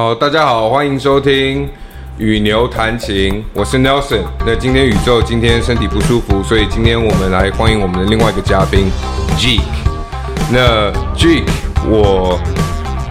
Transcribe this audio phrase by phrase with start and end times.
[0.00, 1.68] 好，大家好，欢迎收听
[2.18, 4.22] 与牛弹琴，我是 Nelson。
[4.46, 8.86] 那今天宇宙今天身体不舒服，所以今天我们来欢迎我们的另外一个嘉宾
[9.36, 9.60] Geek。
[10.52, 11.42] 那 Geek，
[11.90, 12.38] 我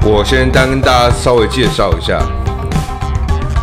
[0.06, 2.26] 我先单跟大家稍微介绍一下，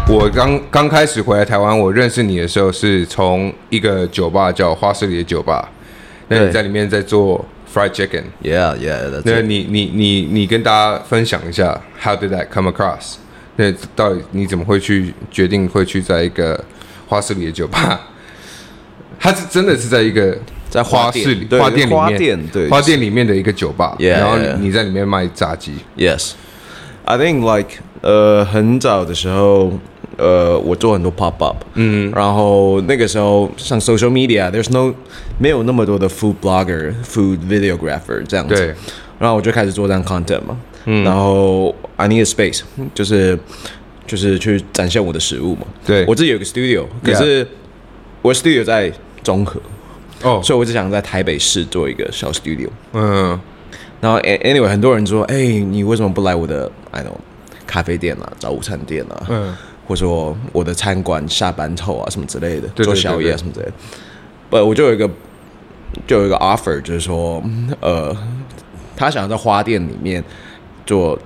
[0.06, 5.66] 我刚刚开始回来台湾，我认识你的时候是从一个酒吧叫花市里的酒吧，
[6.28, 7.42] 那你在里面在做
[7.74, 13.16] Fried Chicken，Yeah Yeah，那你你你你跟大家分享一下，How did that come across？
[13.56, 16.64] 那到底你怎么会去决定会去在一个
[17.08, 18.00] 花市里的酒吧？
[19.18, 20.36] 它是真的是在一个
[20.68, 25.72] 在花市里花店里面，花店对花店里面的一个酒吧，yeah, 然后你在里面卖炸鸡。
[25.96, 29.72] Yes，I think like 呃很早的时候，
[30.18, 34.94] 呃我做很多 pop up，嗯，然后那个时候上 social media，there's no
[35.38, 38.66] 没有那么多的 food blogger，food videographer 这样子，对，
[39.18, 40.56] 然后我就开始做这样 content 嘛。
[40.86, 42.60] 嗯，然后 I need a space，
[42.94, 43.38] 就是
[44.06, 45.66] 就是去展现我的食物嘛。
[45.86, 47.46] 对，我自己有个 studio，可是
[48.20, 49.58] 我的 studio 在中和，
[50.22, 52.68] 哦，所以我只想在台北市做一个小 studio。
[52.92, 53.40] 嗯，
[54.00, 57.16] 然后 anyway，很多人说，哎，你为什么不来我的 I know
[57.66, 63.72] 咖啡店啊，早午餐店啊，嗯，或者说我的餐馆下班后啊什么之类的，做宵夜什么之类的。
[64.50, 65.08] 不，我就有一个
[66.06, 67.42] 就有一个 offer，就是说，
[67.80, 68.16] 呃，
[68.96, 70.22] 他想要在花店里面。
[70.86, 71.18] 做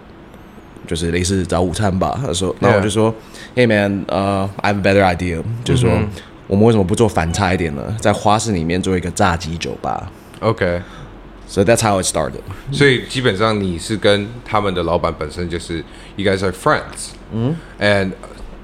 [0.86, 2.16] 就是类似早午餐吧。
[2.24, 3.12] 他说，那我就说
[3.56, 6.10] Yeah.，Hey man，呃、uh,，I have a better idea，就是说，mm hmm.
[6.46, 7.96] 我们为什么不做反差一点呢？
[7.98, 10.12] 在花市里面做一个炸鸡酒吧。
[10.38, 11.64] OK，so、okay.
[11.64, 12.38] that's how it started。
[12.70, 18.12] 所以基本上你是跟他们的老板本身就是 you guys are friends，嗯、hmm.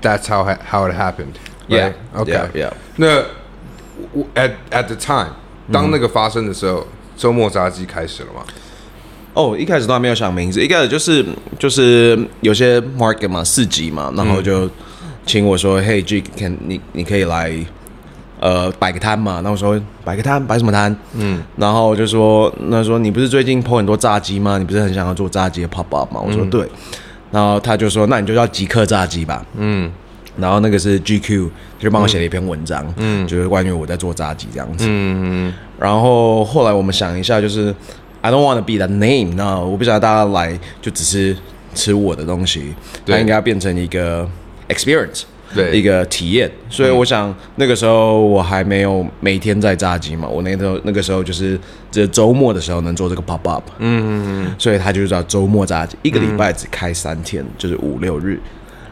[0.05, 1.35] That's how how it happened。
[1.67, 1.93] Yeah.
[2.15, 2.49] Okay.
[2.55, 2.73] Yeah.。
[2.97, 3.25] 那
[4.35, 5.33] at at the time，
[5.73, 7.43] 当那个发生的时候，周、mm hmm.
[7.45, 8.45] 末炸鸡开始了吗？
[9.33, 11.25] 哦，oh, 一开始都还没有想名字，一开始就是
[11.59, 14.71] 就是有些 market 嘛，市集嘛，然后就
[15.27, 17.53] 请我说，嘿，G，can 你你可以来，
[18.39, 19.35] 呃，摆个摊嘛。
[19.37, 20.95] 然后我说摆个摊，摆什么摊？
[21.15, 24.57] 嗯，然后就说，那说你不是最近 po 很多炸鸡吗？
[24.57, 26.21] 你不是很想要做炸鸡的 pop up 吗？
[26.25, 26.69] 我说对，
[27.33, 29.45] 然后他就说，那你就叫极客炸鸡吧。
[29.57, 29.91] 嗯，
[30.39, 34.87] 然后那个是 GQ，就帮我写了一篇文章，嗯，就是关于我在做炸鸡这样子。
[34.89, 37.75] 嗯嗯，然后后来我们想一下，就是。
[38.27, 41.37] I don't want to be that name，那我不想大家来就只是
[41.75, 42.75] 吃我的东西，
[43.05, 43.17] 对。
[43.17, 44.27] 它应该要变成一个
[44.67, 45.25] experience，
[45.55, 46.51] 对，一个体验。
[46.71, 58.41] 所以我想、嗯、那个时候我还没有每天在炸鸡嘛，我那时候那个时候就是这周末的时候能做这个 pop up，嗯嗯嗯，所以他就叫周末炸鸡，一个礼拜只开三天，嗯、就是五六日，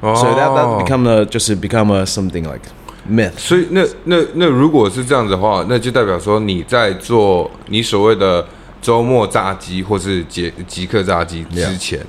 [0.02, 2.62] 所以 that that become a 就是 become a something like
[3.10, 3.38] myth。
[3.38, 8.46] 所以那那那如果是这样子的话，那就代表说你在做你所谓的。
[8.80, 12.00] 周末炸鸡或是杰极客炸鸡之前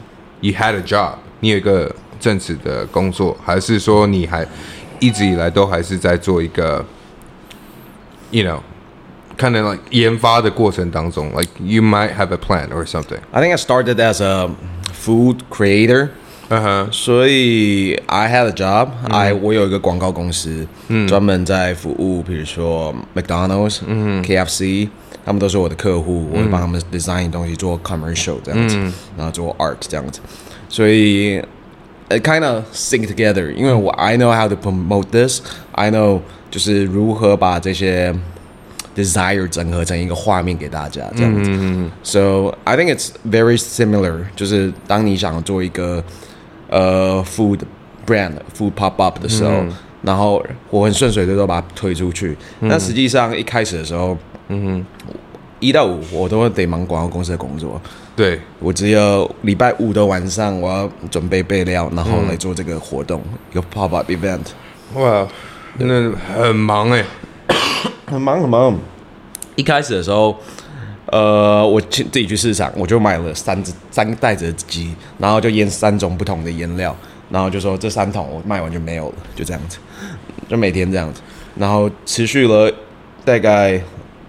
[0.42, 4.46] Yeah.，you had a job，你有一个正职的工作，还是说你还
[5.00, 6.84] 一直以来都还是在做一个，
[8.30, 8.60] you know，
[9.38, 14.50] 可能 like 研发的过程当中，like you might have a plan or something。I think I started as a
[14.92, 16.10] food creator，
[16.50, 16.92] 嗯哼、uh，huh.
[16.92, 19.42] 所以 I had a job，I、mm hmm.
[19.42, 24.88] 我有一个广告公司，嗯，专门在服务，比如说 McDonald's，嗯、mm hmm.，KFC。
[25.26, 30.20] 他们都是我的客户，我会帮他们 design 东西，做 commercial 这样子，嗯、然后做 art 这样子，
[30.70, 31.38] 所以
[32.08, 33.52] it kind of sync together。
[33.52, 36.20] 因为我 I know how to promote this，I know
[36.50, 38.14] 就是如何把这些
[38.96, 41.50] desire 整合成一个画面给大家这样子。
[41.52, 44.20] 嗯、So I think it's very similar。
[44.34, 46.02] 就是当你想做一个
[46.73, 47.59] 呃 food
[48.06, 52.35] brand food pop up 的时候，嗯、然后我很顺水的都把它推出去。
[52.61, 54.17] 但实际上一开始的时候。
[54.50, 54.85] 嗯哼，
[55.62, 57.81] 一到五我都会得忙广告公司的工作。
[58.13, 64.41] 对，我只有礼拜五的晚上我要准备备料，然后来做这个活动，一个 pop up event。
[64.95, 65.25] 哇，
[65.79, 67.06] 真的很忙哎，
[68.06, 68.78] 很忙很忙。
[69.56, 70.35] 一开始的时候，
[71.13, 76.96] 呃，我去自己去市场，我就买了三只三袋子的鸡，然后就腌三种不同的腌料，
[77.29, 79.77] 然后就说这三桶我卖完就没有了，就这样子，
[80.50, 81.21] 就每天这样子，
[81.56, 82.74] 然后持续了
[83.24, 83.80] 大概。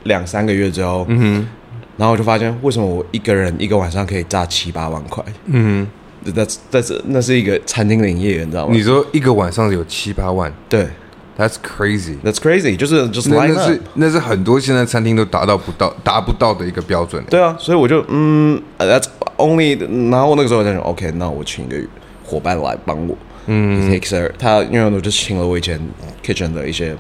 [0.07, 1.49] 两三个月之后，嗯哼，
[1.97, 5.25] 然后我就发现，为什么我一个人一个晚上可以炸七八万块？
[5.47, 5.89] 嗯
[6.23, 8.75] 哼，那但是那是一个餐厅的营业员，你知道吗？
[8.75, 10.53] 你说一个晚上有七八万？
[10.69, 10.87] 对
[11.39, 17.23] ，That's crazy，That's crazy，就是就是那是那是很多现在餐厅都达到不到达不到的一个标准。
[17.31, 19.79] 对啊，所以我就嗯，That's only，
[20.11, 21.77] 然后那个时候我就想，OK，那我请一个
[22.25, 23.17] 伙伴来帮我，
[23.47, 25.81] 嗯 takes her，他因为我就请了我以前
[26.25, 26.97] kitchen 的一些。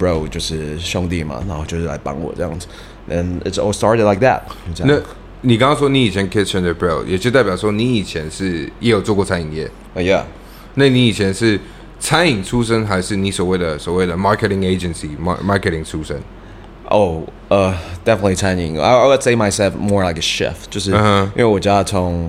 [0.00, 2.66] Bro 就是兄弟嘛，然后就是来帮我这样子
[3.10, 4.40] ，and it's all started like that。
[4.78, 4.98] 那
[5.42, 9.66] 你刚刚说你以前 Kitchen the Bell，也就代表说你以前是也有做过餐饮业。
[9.94, 10.22] 啊，Yeah。
[10.76, 11.60] 那你以前是
[12.00, 16.20] 餐饮出身，还是你所谓的所谓的 marketing agency marketing 出身？
[16.88, 17.72] 哦，呃
[18.04, 18.76] ，definitely 餐饮。
[18.80, 22.28] I I would say myself more like a chef，就是因为我家从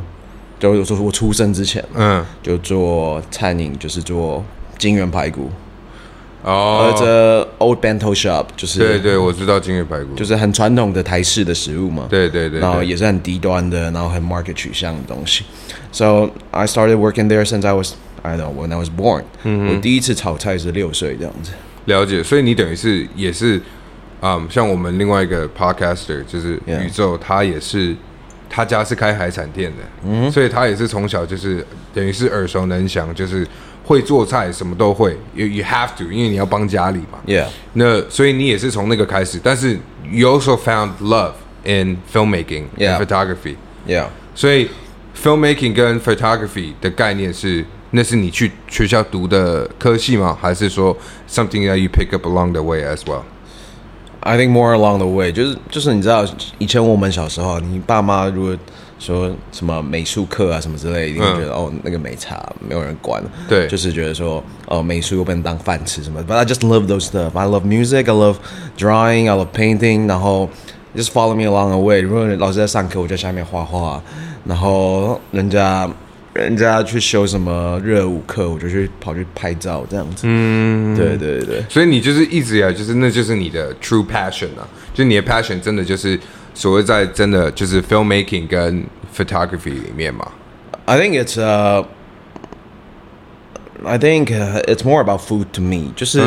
[0.60, 4.44] 就说我出生之前，嗯，就做餐饮，就是做
[4.78, 5.50] 金源排骨。
[6.44, 12.08] 哦，这 old bento shop 就是对对，我知道金源排骨，就是很传统的台式的食物嘛。
[12.10, 15.44] 对对对，然后也是很低端的，然后很 market 取向的东西。
[15.92, 19.24] So I started working there since I was I don't know when I was born。
[19.44, 21.52] 嗯，我第一次炒菜是六岁这样子。
[21.86, 23.62] 了解，所以你等于是也是，
[24.22, 27.96] 嗯，像我们另外一个 podcaster 就是宇宙，他也是
[28.50, 33.48] 他家是开海产店的，嗯，所以他也是从小就是等于是耳熟能详，就是。
[33.84, 35.18] 会做菜，什么都会。
[35.34, 37.20] You you have to，因为你要帮家里嘛。
[37.26, 37.48] Yeah。
[37.74, 39.78] 那所以你也是从那个开始，但是
[40.10, 41.34] you also found love
[41.66, 43.56] in filmmaking and photography。
[43.88, 44.06] Yeah。
[44.36, 44.70] 所以
[45.22, 50.37] filmmaking 跟 photography 的概念是，那是你去学校读的科系吗？
[50.41, 50.97] 还是说
[51.29, 56.27] something that you pick up along the way as well？I think more along the way，就是就是你知道，
[56.59, 58.57] 以前我们小时候，你爸妈如果
[58.99, 63.23] 说什么美术课啊什么之类，一定会觉得、嗯、哦那个没差，没有人管。
[63.49, 66.21] 对，就是觉得说哦美术又不能当饭吃什么。
[66.25, 67.39] But I just love those stuff.
[67.39, 68.09] I love music.
[68.09, 68.37] I love
[68.77, 69.31] drawing.
[69.31, 70.09] I love painting.
[70.09, 70.51] 然后
[70.97, 72.01] just follow me along the way.
[72.01, 74.03] 如果老师在上课，我在下面画画。
[74.45, 75.89] 然后人家
[76.34, 80.24] 人家去修什么热舞课，我就去跑去拍照这样子。
[80.26, 81.64] 嗯，对对对。
[81.70, 86.20] 所以你就是一直以来就是那就是你的 true passion 啊，就你的 passion 真的就是。
[86.54, 88.84] 所谓在真的就是 filmmaking 跟
[89.16, 90.30] photography 里面嘛
[90.84, 91.86] ，I think it's uh
[93.86, 94.26] I think
[94.66, 96.20] it's more about food to me，就是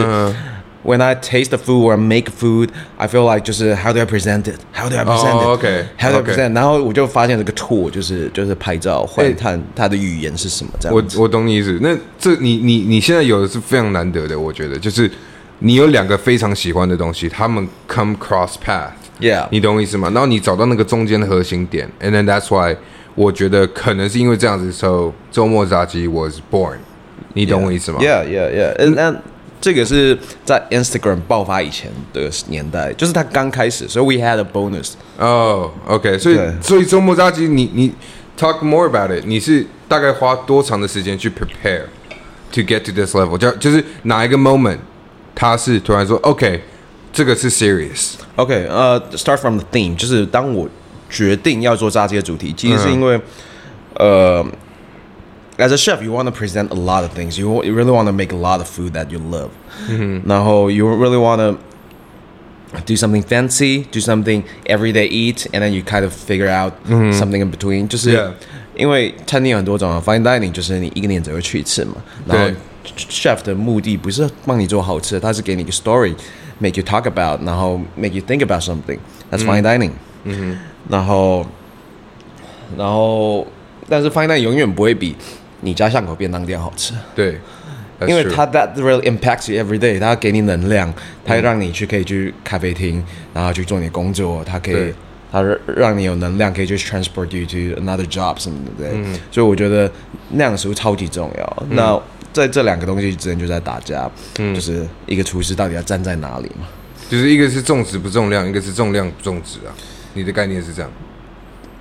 [0.83, 4.05] when I taste the food or make food I feel like 就是 how do I
[4.05, 11.17] present it，how do I present it，how do I present，然后我就发现这个 tool 就是就是拍照换看它的语言是什么这样子。
[11.17, 15.09] 我我懂你意思，那这你你你现在有的是非常难得的，我觉得就是
[15.59, 20.09] 你有两个非常喜欢的东西，他们 come cross path。Yeah，你懂我意思吗？
[20.13, 22.73] 然后你找到那个中间的核心点，and then that's why
[23.15, 26.77] 我觉得可能是因为这样子的时候，周末炸鸡 was born。
[27.33, 27.99] 你懂我意思吗？
[28.01, 28.89] Yeah，Yeah，Yeah。
[28.95, 29.13] 那
[29.64, 34.92] 这个是在 Instagram 爆发以前的年代，就是它刚开始，所以 we had a bonus。
[35.16, 37.90] 哦，OK，所以所以周末炸鸡，你你
[38.38, 41.84] talk more about it，你是大概花多长的时间去 prepare
[42.52, 43.38] to get to this level？
[43.38, 44.76] 就就是哪一个 moment，
[45.34, 46.60] 他是突然说 OK。
[47.10, 48.14] 这个是 serious。
[48.34, 50.68] OK，呃、uh,，start from the theme，就是当我
[51.08, 53.18] 决定要做炸鸡的主题，其实是因为，
[53.94, 54.44] 呃、
[55.57, 58.37] uh,，as a chef，you want to present a lot of things，you you really want to make a
[58.37, 59.49] lot of food that you love，
[59.89, 61.57] 嗯哼，然后 you really want to
[62.85, 66.73] do something fancy，do something everyday eat，and then you kind of figure out
[67.13, 68.31] something in between，就是
[68.75, 71.95] 因为餐厅有很多种，fine dining 就是你一个年只会去一次嘛，
[72.25, 72.51] 然后
[72.95, 79.91] chef 的目的不是帮你做好吃的，他是给你一个 story。Make you talk about，然后 make you think about something。That's fine dining。
[80.25, 80.57] 嗯哼。
[80.89, 81.45] 然后，
[82.77, 83.47] 然后，
[83.87, 85.15] 但是 fine dining 永远不会比
[85.64, 86.94] 你家巷口便当店好吃。
[87.14, 87.40] 对。
[88.06, 89.98] 因为它 that really impacts you every day。
[89.98, 90.92] 它给你能量，
[91.24, 93.02] 它让你去可以去咖啡厅，
[93.32, 94.44] 然后去做你工作。
[94.44, 94.92] 它可以，
[95.32, 95.42] 它
[95.76, 98.88] 让你有能量，可以去 transport you to another job 什么的。
[98.90, 99.02] 对。
[99.30, 99.90] 所以我觉得
[100.30, 101.62] 那样的食物超级重要。
[101.70, 102.00] 那。
[102.34, 104.10] 在这两个东西之间就在打架，
[104.40, 106.66] 嗯，就是一个厨师到底要站在哪里嘛？
[107.08, 109.70] 就是一个是重质不重量，一个是重量不重质啊。
[110.14, 110.90] 你的概念是这样？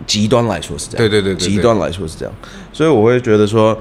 [0.07, 2.33] 极端来说是这样，对对对，对，极端来说是这样。
[2.71, 3.77] 所以我会觉得说，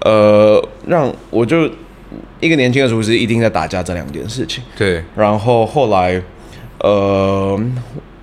[0.00, 1.68] 呃，让我就
[2.40, 4.62] 一个年轻的厨师一定在打架这两件事情。
[4.76, 6.22] 对，然后后来，
[6.78, 7.60] 呃。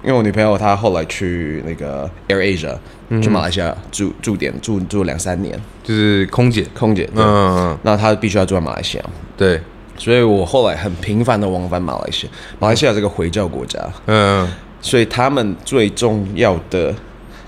[0.01, 2.73] 因为我女朋友她后来去那个 Air Asia，
[3.09, 7.03] 嗯、去马来西亚住住点住住两三年，就是空姐，空姐。
[7.13, 7.77] 嗯嗯嗯。
[7.83, 9.03] 那她必须要住在马来西亚。
[9.35, 9.59] 对。
[9.97, 12.31] 所以我后来很频繁的往返马来西亚。
[12.59, 13.77] 马来西亚这个回教国家。
[14.05, 14.53] 嗯，嗯。
[14.79, 16.95] 所以他们最重要的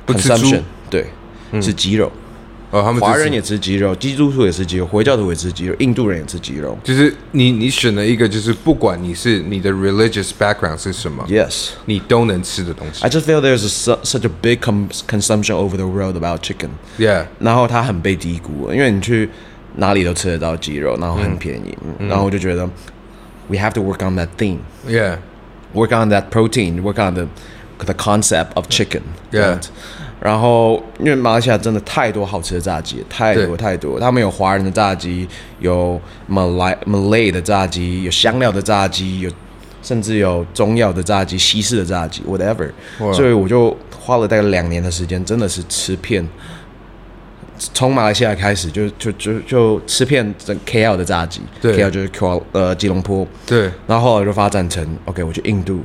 [0.06, 1.06] consumption 对，
[1.52, 2.10] 嗯、是鸡肉。
[2.72, 6.76] 哦，他们华人也吃鸡肉，基督徒也吃鸡肉，回教徒也吃鸡肉，印度人也吃鸡肉。
[6.82, 13.04] 就是你，你选了一个，就是不管你是你的 religious background 是什么，yes，你都能吃的东西。
[13.04, 16.70] I just feel there's a, such a big consumption over the world about chicken.
[16.98, 19.30] Yeah，然后它很被低估，因为你去
[19.76, 22.68] 哪里都吃得到鸡肉，然后很便宜，嗯、然后我就觉得
[23.46, 24.58] we have to work on that thing.
[24.88, 27.28] Yeah，work on that protein, work on the
[27.85, 29.01] the concept of chicken.
[29.31, 29.59] Yeah.
[30.21, 33.99] 然后，因为马来西亚真的太多好吃的炸鸡，太多太多。
[33.99, 35.27] 他们有华人的炸鸡，
[35.59, 39.31] 有马来 Malay 的炸鸡，有香料的炸鸡，有
[39.81, 42.69] 甚至有中药的炸鸡、西式的炸鸡，whatever。
[43.13, 46.23] 所以我就花了大概两年的时间，真的是吃遍。
[47.73, 55.81] 从马来西亚开始就，就就就就吃遍整 KL 的炸鸡对，KL 就是 Kuala 呃吉隆坡，对，然后后来就发展成 OK，我去印度，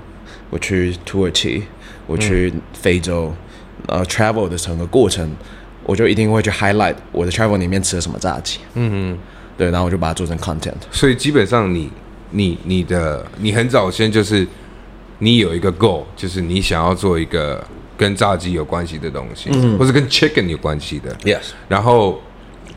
[0.49, 1.63] 我去土耳其，
[2.07, 3.33] 我去非洲，
[3.87, 5.31] 呃，travel 的整个过程，
[5.85, 9.19] 我就一定会去 highlight 我的 travel 里面吃了什么炸鸡，嗯嗯。
[9.59, 10.75] 对，然后我就把它做成 content。
[10.91, 11.91] 所以基本上你
[12.31, 14.47] 你你的你很早先就是
[15.19, 21.15] 你有一个 goal，就是你想要做一个跟炸鸡有关系的东西，嗯或是跟 chicken 有关系的。
[21.25, 22.21] Yes，然后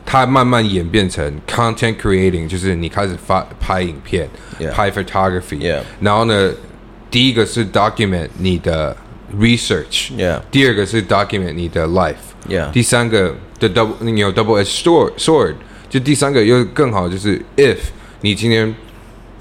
[0.06, 4.26] 它慢慢演变成 content creating，就是你开始发拍影片
[4.72, 5.78] 拍 photography。
[6.00, 6.50] 然后呢，
[7.10, 8.96] 第一个是 document 你的
[9.37, 10.11] research。
[10.17, 12.15] Yeah 第二个是 document 你的 life。
[12.47, 15.55] Yeah 第三个的 double 你有 double edged sword sword，
[15.89, 17.77] 就第三个又更好，就是 if
[18.21, 18.73] 你今天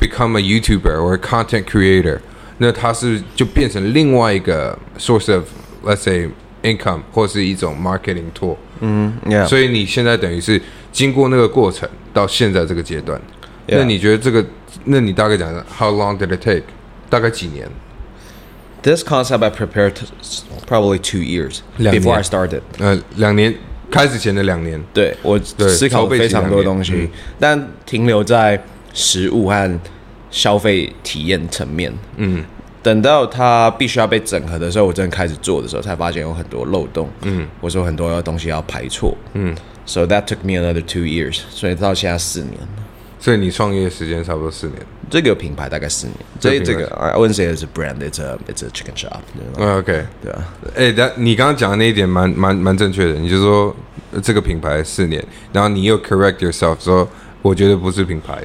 [0.01, 2.19] become a YouTuber 或 content creator，
[2.59, 5.45] 那它是就变成另外一个 source of
[5.85, 6.29] let's say
[6.63, 8.57] income 或是一种 marketing tool。
[8.81, 10.61] 嗯，Yeah，所以你现在等于是
[10.93, 13.21] 经过那个过程到现在这个阶段
[13.67, 14.45] Yeah 那你觉得这个？
[14.87, 16.65] 那你大概讲讲 How long did it take？
[17.09, 17.67] 大概几年？
[18.90, 20.00] This concept I prepared
[20.66, 22.62] probably two years before I started。
[22.80, 23.54] 呃，两年
[23.92, 24.84] 开始前的两年。
[24.92, 27.08] 对我思考非常多东西
[27.40, 28.60] 但停留在
[28.92, 29.80] 食物和
[30.32, 31.94] 消费体验层面。
[32.16, 32.44] 嗯，
[32.82, 37.08] 等到它必须要被整合的时候，我真的开始做的时候，才发现有很多漏洞。
[37.22, 39.16] 嗯，或者说很多东西要排错。
[39.36, 39.56] 嗯
[39.86, 42.58] ，So that took me another two years，所以到现在四年。
[43.20, 44.80] 所以你创业时间差不多四年。
[45.10, 46.16] 这个品牌大概四年。
[46.40, 49.58] 这这这个 I wouldn't say it's a brand, it's a it's a chicken shop 对吧。
[49.58, 50.06] 嗯，OK。
[50.24, 53.76] 对啊，哎，但你刚刚讲的那一点蛮蛮蛮正确的，你就说
[54.12, 57.08] 呃这个品牌四年，然后你又 correct yourself 说，
[57.42, 58.42] 我觉得不是品牌，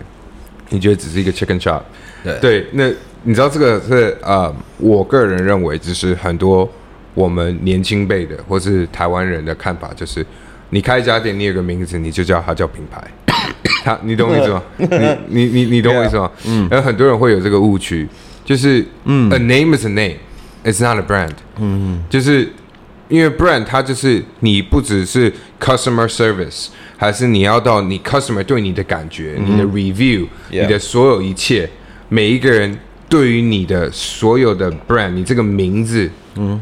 [0.71, 1.83] 你觉得只是一个 chicken shop。
[2.23, 2.91] 对对，那
[3.23, 6.67] 你知道这个是呃，我个人认为就是很多
[7.13, 10.25] 我们年轻辈的或是台湾人的看法，就是
[10.75, 13.01] 你开一家店，你有个名字，你就叫它叫品牌。
[13.85, 14.61] 他，你懂我意思吗？
[14.77, 14.89] 你
[15.29, 16.29] 你你你懂我意思吗？
[16.49, 18.09] 嗯，然后很多人会有这个误区，
[18.45, 21.31] 就是嗯，a name is a name，it's not a brand。
[21.61, 22.53] 嗯，就是
[23.09, 31.71] 因为 brand 它就是你不只是 customer service，还是你要到你 customer 对你的感觉、你的 review、你的所有一切，
[32.09, 32.77] 每一个人
[33.09, 36.61] 对于你的所有的 brand，你这个名字，嗯，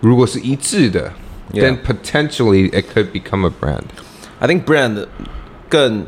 [0.00, 1.12] 如果是一致的
[1.53, 3.83] Yeah then potentially it could become a brand。
[4.39, 5.05] I think brand
[5.69, 6.05] 更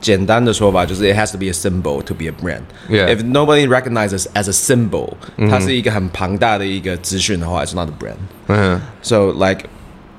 [0.00, 2.62] 简单的说法就是 it has to be a symbol to be a brand.
[2.90, 3.08] Yeah.
[3.08, 5.14] If nobody recognizes as a symbol，、
[5.50, 8.18] 它是一个很庞大的一个资讯的话，it's not a brand.
[8.48, 9.64] 嗯， So like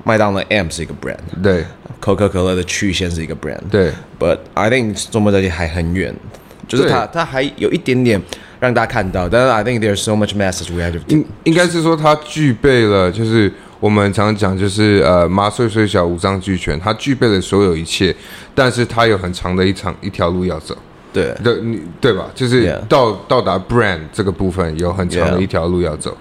[0.02, 1.64] 麦当劳 M 是一个 brand，对
[2.00, 3.62] 可口可乐的曲线是一个 brand。
[3.70, 6.14] 对 But I think 中国炸鸡还很远，
[6.66, 8.20] 就是它它还有一点点
[8.58, 18.15] 让大家看到，但是 I think there's so much message we have to 应应该是说它具备了，就是 我们常讲就是呃麻碎虽小五脏俱全，它具备了所有一切，
[18.55, 20.77] 但是它有很长的一场一条路要走。
[21.11, 22.27] 对对，你对吧？
[22.33, 26.15] 就是.到到达 brand 这个部分有很长的.一条路要走，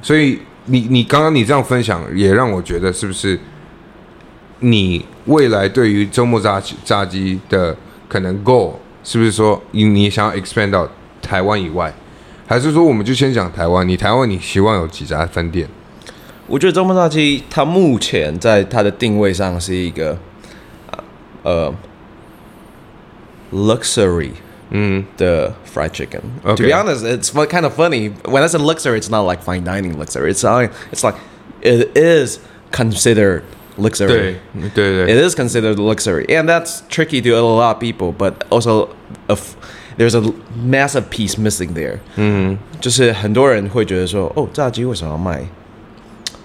[0.00, 3.36] 所以你你刚刚你这样分享，也让我觉得是不是
[4.60, 10.88] 你未来对于周末炸鸡炸鸡的可能 goal 是不是说你你想要 expand 到
[11.20, 11.92] 台湾以外，
[12.46, 13.88] 还是说我们就先讲台湾？
[13.88, 15.66] 你台湾你希望有几家分店？
[16.47, 20.17] 我觉得中国炸鸡它目前在它的定位上是一个
[21.43, 21.73] 呃
[23.53, 24.31] luxury
[24.73, 26.21] 嗯的 fried chicken.
[26.43, 26.67] To Okay.
[26.67, 28.11] be honest, it's fu- kind of funny.
[28.23, 30.31] When I say luxury, it's not like fine dining luxury.
[30.31, 31.15] It's like, it's like
[31.61, 32.39] it is
[32.71, 33.41] considered
[33.75, 34.35] 对 luxury.
[34.73, 38.13] 对 It 对 is considered luxury, and that's tricky to a lot of people.
[38.17, 38.89] But also,
[39.27, 39.55] a f-
[39.97, 40.21] there's a
[40.55, 41.99] massive piece missing there.
[42.15, 45.45] 嗯就是很多人会觉得说，哦，炸鸡为什么要卖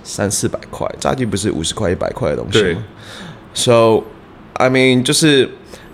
[0.03, 0.87] 三四百块？
[0.99, 2.83] 炸鸡不是五十块、一百块的东西对吗
[3.53, 4.03] ？So,
[4.53, 5.49] I mean，就是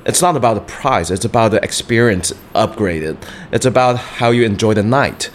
[0.06, 3.16] it's not about the price, it's about the experience upgraded.
[3.52, 5.28] It's about how you enjoy the night.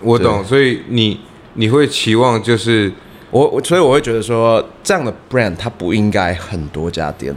[0.00, 1.20] 我懂，所以你
[1.54, 2.92] 你会期望就是
[3.30, 7.34] 我我所以我会觉得说，这样的 brand 它不应该很多家店。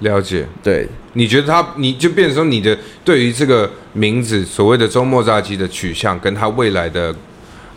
[0.00, 0.46] 了解。
[0.62, 7.16] 对，你觉得它，你就变成说，你的对于这个名字所谓的周末炸鸡的取向，跟它未来的啊、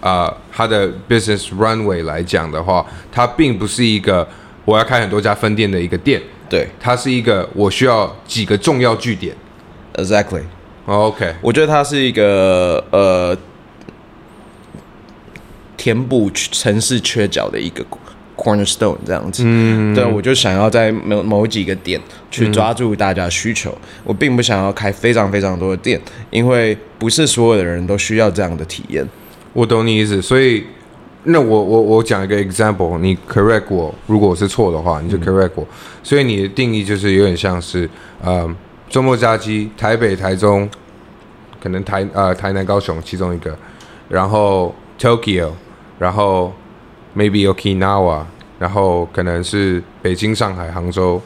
[0.02, 4.28] 呃、他的 business runway 来讲的话，它并不是一个
[4.66, 9.36] 我要开很多家分店的一个店，对它是一个我需要几个重要据点。
[9.96, 10.44] ，exactly。
[10.86, 13.38] 哦 OK，我觉得它是一个呃
[15.78, 17.86] 填补城市缺角的一个
[18.36, 19.44] cornerstone 这样子。
[19.46, 22.00] 嗯，对，我就想要在某某几个点
[22.32, 23.70] 去抓住大家需求。
[23.72, 26.00] 嗯、我并不想要开非常非常多的店，
[26.32, 29.08] 因为不是所有的人都需要这样的体验。
[29.54, 30.64] 我懂你意思，所以
[31.24, 35.64] 那我我我讲一个 example，你 correct 我，如果我是错的话，你就 correct 我。
[35.64, 35.68] 嗯、
[36.04, 37.90] 所以你的定义就是有点像是，
[38.24, 38.48] 呃，
[38.90, 40.70] 周末假期，台北、台中，
[41.62, 43.58] 可能台呃台南、高雄其中一个，
[44.08, 45.50] 然后 Tokyo，
[45.98, 46.54] 然后
[47.18, 48.22] maybe Okinawa，
[48.60, 51.22] 然后可能是北京、上海、杭州，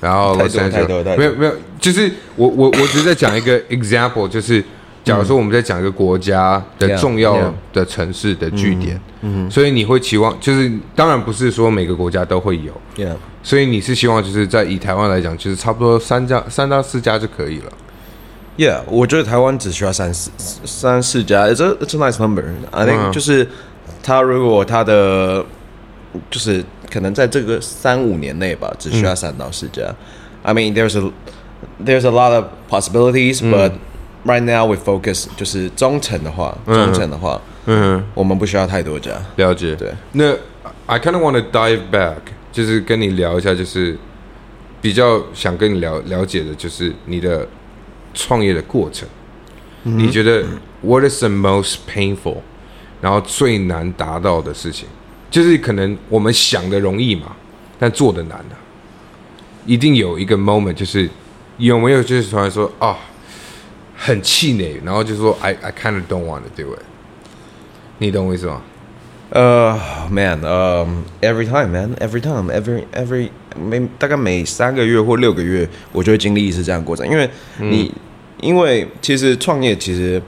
[0.00, 4.64] 然后没有没有，就是我我我只是在讲一个 example，就是。
[5.08, 12.72] 假如说我们在讲一个国家的重要的城市的据点，嗯，所以你会期望，就是当然不是说每个国家都会有.
[13.42, 17.72] 所以你是希望就是在以台湾来讲，就是差不多三家三到四家就可以了。
[18.58, 20.30] Yeah，我觉得台湾只需要三四
[20.66, 22.44] 三四家，It's a It's a nice number.
[22.70, 23.48] I think、嗯、就是
[24.02, 25.42] 他如果他的
[26.30, 26.62] 就是
[26.92, 29.82] 可能在这个三五年内吧，只需要三到四家。
[29.84, 29.94] 嗯、
[30.42, 31.10] I mean, there's a
[31.82, 33.78] there's a lot of possibilities, but、嗯
[34.28, 39.12] Right now we focus 就是中层的话，中层的话，嗯，我们不需要太多家。
[39.36, 39.90] 了解，对。
[40.12, 40.36] 那
[40.84, 42.18] I kind of want to dive back，
[42.52, 43.96] 就是跟你聊一下，就是
[44.82, 47.48] 比较想跟你了了解的，就是你的
[48.12, 49.08] 创业的过程。
[49.84, 50.44] 嗯、你觉得
[50.82, 52.42] What is the most painful？
[53.00, 54.86] 然后最难达到的事情，
[55.30, 57.34] 就是可能我们想的容易嘛，
[57.78, 58.60] 但做的难的、啊。
[59.64, 61.08] 一定有一个 moment，就是
[61.56, 62.94] 有没有就是突然说啊？
[63.97, 66.81] 很气馁，然后就说 I I kind of don't want to do it。
[67.99, 68.61] 你懂我意思吗？
[69.29, 77.07] 呃、uh,，man，呃、um,，every time man，every time，every every 每大概每三个月或六个月，我就会经历一次这样的过程。
[77.07, 77.27] 因为
[77.57, 80.21] 你，嗯、因为其实创业其实，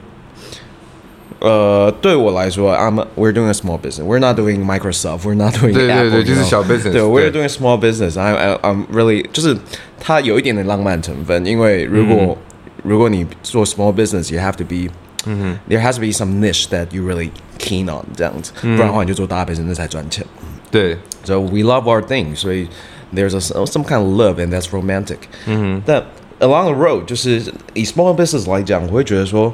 [1.39, 7.47] 呃，对我来说，I'm we're doing a small business，we're not doing Microsoft，we're not doing Apple，对对对，就是小 business，对，we're doing a
[7.47, 9.55] small business，I'm I, I'm really 就是
[9.99, 12.37] 它有一点点浪漫成分，因为如果、嗯
[12.83, 14.91] 如果你做 small business，you have to be，
[15.25, 20.25] 嗯哼，there has to be some niche that you really keen on 这样子，嗯、不然的话你就做大 business 那才赚钱。
[20.69, 22.67] 对，so we love our thing，所以
[23.13, 25.17] there's a some kind of love and that's romantic。
[25.45, 26.03] 嗯哼，但
[26.39, 27.41] along the road 就是
[27.73, 29.53] 以 small business 来讲，我会觉得说，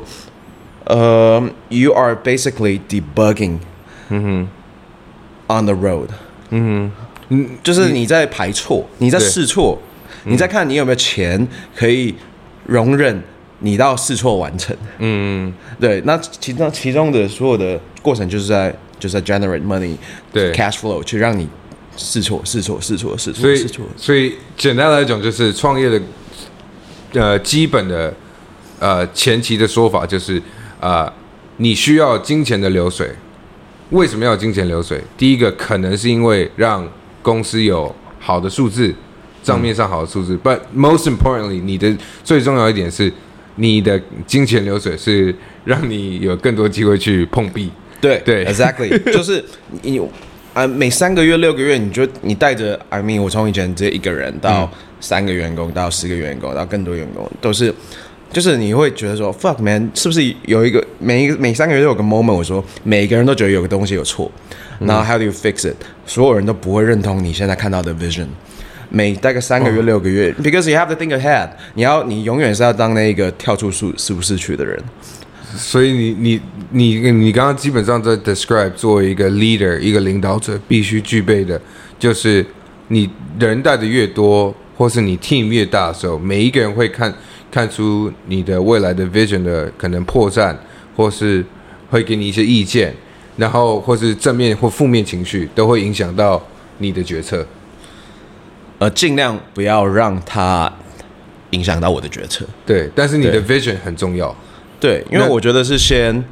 [0.85, 3.59] 呃、uh,，you are basically debugging，
[4.09, 4.49] 嗯
[5.47, 6.07] 哼，on the road，
[6.49, 6.91] 嗯
[7.29, 9.79] 哼，嗯，就是你在排错，你在试错，
[10.25, 12.15] 你在看你有没有钱可以。
[12.66, 13.22] 容忍
[13.60, 19.96] 你到试错完成，嗯，对，那其中其中的所有的过程就是在就是在 generate money，
[20.32, 21.48] 对，cash flow 去让你
[21.96, 26.00] 试错试错试错试错，所以试错，所以简单来讲就是创业的
[27.14, 28.12] 呃基本的
[28.78, 30.42] 呃前期的说法就是
[30.80, 31.10] 呃
[31.56, 33.10] 你需要金钱的流水，
[33.90, 35.00] 为什么要金钱流水？
[35.16, 36.86] 第一个可能是因为让
[37.22, 38.94] 公司有好的数字。
[39.46, 43.12] 账面上好的数字、嗯、，but most importantly，你的最重要一点是，
[43.54, 45.32] 你的金钱流水是
[45.64, 47.70] 让你有更多机会去碰壁。
[48.00, 49.42] 对对，exactly， 就是
[49.82, 50.00] 你
[50.52, 54.68] 啊，每三个月、六个月，你就你带着，I mean，我从以前只有一个人到
[55.00, 57.72] 三个员工，到十个员工，到更多员工，都是，
[58.32, 64.28] 就是你会觉得说，fuck man，是不是有一个每一个每三个月都有个 moment，我说每个人都觉得有个东西有错，
[64.80, 65.76] 然后 how do you fix it？
[66.04, 68.26] 所有人都不会认同你现在看到的 vision。
[68.88, 74.78] 每大概三个月、六个月、oh.，because you have to think ahead，你要你永远是要当那个跳出舒舒适区的人。
[75.56, 81.60] 所以你你你你刚刚基本上在 describe 作为一个 leader，一个领导者必须具备的，
[81.98, 82.44] 就是
[82.88, 87.12] 你人带的越多，或是你 team 越大的时候，每一个人会看
[87.50, 90.54] 看出你的未来的 vision 的可能破绽，
[90.94, 91.42] 或是
[91.90, 92.94] 会给你一些意见，
[93.36, 96.42] 然后或是正面或负面情绪都会影响到
[96.78, 97.46] 你的决策。
[98.78, 100.70] 呃，尽量不要让它
[101.50, 102.44] 影响到我的决策。
[102.66, 104.34] 对，但是你的 vision 很重要。
[104.78, 106.24] 对，因为我觉得是先，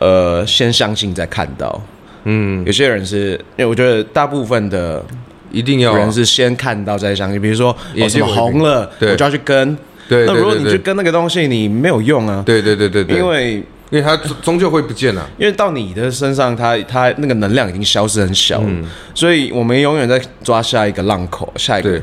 [0.00, 1.82] 呃，先相信再看到。
[2.24, 5.04] 嗯，有些人是因为我觉得大部分的
[5.50, 7.40] 一定要人是先看到再相信。
[7.40, 9.76] 比如说，我红了，我就要去跟。
[10.08, 12.42] 对，那如果你去跟那个东西，你没有用啊。
[12.46, 13.62] 对对对对对，因为。
[13.90, 22.00] 因为它终究会不见了，因为到你的身上它，它它那个能量已经消失很小了，嗯、所以我们永远在抓下一个浪口，下一个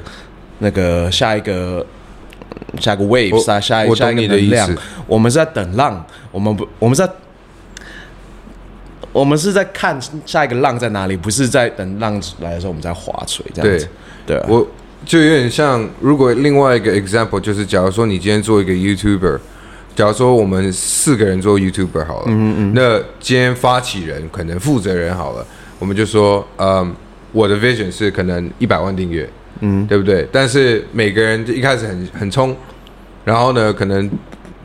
[0.59, 1.85] 那个下一个
[2.77, 4.69] 下一个 wave，下下一下一个能量，
[5.07, 7.09] 我们是在等浪，我们不，我们在
[9.13, 13.87] 我们是在看下一个浪在哪里，不是在等浪来的时候我们在划水这样子。
[14.25, 14.67] 对，对、啊，我
[15.05, 19.39] 就有点像，如果另外一个 example 就是，假如说你今天做一个 YouTuber。
[19.97, 25.43] 假如说我们四个人做 YouTuber 好了，嗯嗯，那今天发起人可能负责人好了，
[25.79, 26.93] 我们就说，嗯，
[27.31, 29.27] 我的 vision 是可能一百万订阅，
[29.61, 30.27] 嗯，对不对？
[30.31, 32.55] 但是每个人一开始很很冲，
[33.25, 34.07] 然后呢，可能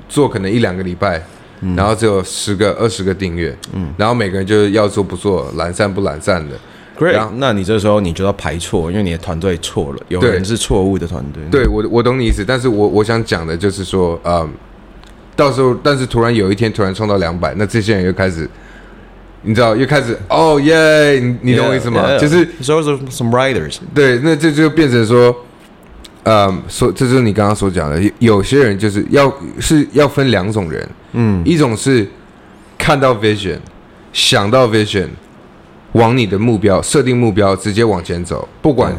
[0.07, 1.23] 做可能一两个礼拜，
[1.63, 6.55] 嗯、然后只有十个、二十个订阅，嗯，然后每个人就是要做不做，懒散不懒散的。
[6.99, 11.43] Great，那你这时候你就要排错，因为你的团队错了，有人是错误的团队。
[11.51, 14.47] 对，我我懂你意思，但是我我想讲的就是说，嗯，
[15.43, 18.49] 到时候但是突然有一天突然冲到两百，那这些人又开始，
[19.43, 22.17] 你知道又开始哦耶，你你懂我意思吗？
[22.17, 22.75] 就是 so
[23.11, 25.35] some writers，对，那这就变成说，
[26.23, 32.09] 嗯，说这就是你刚刚所讲的，有些人就是要是要分两种人，嗯，一种是
[32.79, 33.59] 看到 vision，
[34.13, 35.09] 想到 vision。
[35.93, 38.91] 往你的目标设定目标，直接往前走，不管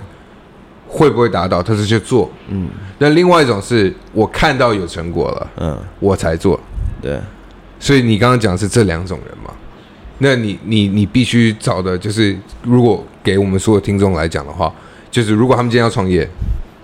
[0.93, 2.31] 会不会达到，他是去做。
[2.49, 6.59] 嗯，那另外一种是我看到有成果了，嗯，我才做。
[7.01, 7.19] 对，
[7.79, 9.51] 所以你刚刚讲的是这两种人嘛？
[10.19, 14.71] 那你你你必须找的就是，如果给我们所有听众来讲的话，
[15.09, 16.29] 就是如果他们今天要创业，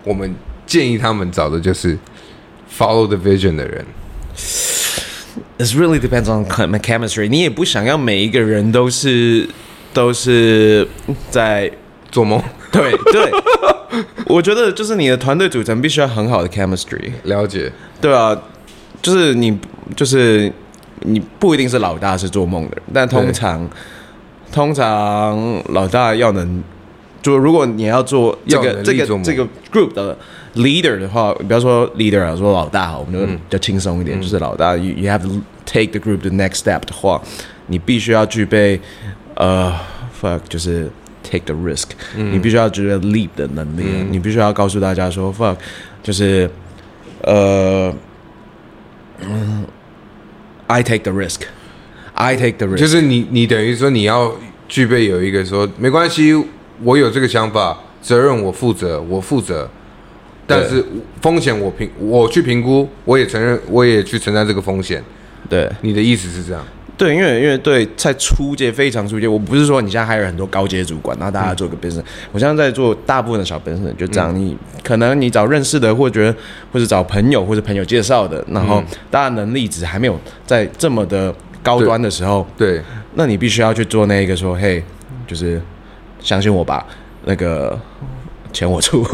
[0.03, 0.33] 我们
[0.65, 1.95] 建议他们找的就是
[2.75, 3.85] follow the vision 的人。
[5.59, 7.27] It really depends on chemistry。
[7.29, 9.47] 你也不想要每一个人都是。
[9.91, 10.87] 都是
[11.31, 11.69] 在
[12.11, 12.39] 做梦，
[12.71, 13.31] 对对，
[14.25, 18.37] 我觉得就是你的团队组成必须要很好的 chemistry，了解，对啊，
[19.01, 19.57] 就是你
[19.95, 20.51] 就是
[21.01, 23.69] 你不一定是老大是做梦的人，但通常
[24.51, 26.63] 通常老大要能，
[27.21, 30.17] 就如果你要做这个这个这个 group 的
[30.55, 37.21] leader 的话，不要说 leader 啊，说老大好，我们就比较轻松一点，嗯、就是老大，you you have to take the group to the next step 的话，
[37.67, 38.79] 你必须要具备。
[39.35, 39.73] 呃、
[40.21, 40.91] uh，fuck，就是
[41.23, 45.55] take the risk，嗯、你必须要觉得 leap 的能力，嗯、你必须要告诉大家说 fuck，
[46.01, 46.49] 就是
[47.21, 47.93] 呃，
[49.21, 49.65] 嗯
[50.67, 54.33] ，I take the risk，I take the risk，就是你你等于说你要
[54.67, 56.33] 具备有一个说没关系，
[56.83, 59.69] 我有这个想法，责任我负责，我负责，
[60.47, 60.83] 但是
[61.21, 65.03] 风险我评我去评估，我也承认，我也去承担这个风险，
[65.49, 66.65] 对，你的意思是这样。
[66.99, 74.35] 对，因为因为对，在初阶非常初阶，我不是说你现在还有很多高阶主管，然后大家做个 business，、嗯、我现在在做大部分的小 business，就这样。
[74.35, 76.35] 嗯、你可能你找认识的，或者
[76.73, 81.33] 或者找朋友或者朋友介绍的，然后大家能力值还没有在这么的
[81.63, 82.83] 高端的时候，对，对
[83.15, 84.83] 那你必须要去做那个说，嘿，
[85.25, 85.61] 就是
[86.19, 86.85] 相信我吧，
[87.23, 87.79] 那个
[88.51, 89.07] 钱我出。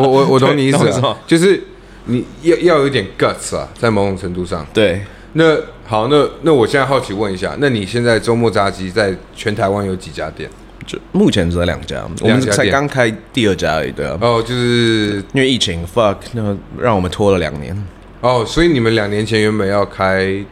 [0.00, 1.62] 我我我懂你意思、 啊，就是
[2.06, 5.02] 你要要有一点 guts 啊，在某种程度上，对。
[5.34, 5.54] 那
[5.88, 10.48] 好，那那我现在好奇问一下，那你现在周末炸鸡在全台湾有几家店？
[10.86, 13.90] 就目前只有两家，我们才刚开第二家而已。
[13.92, 17.74] 对啊，哦，就是因为疫情，fuck，那让我们拖了两年。
[18.20, 20.44] 哦，所以你们两年前原本要开？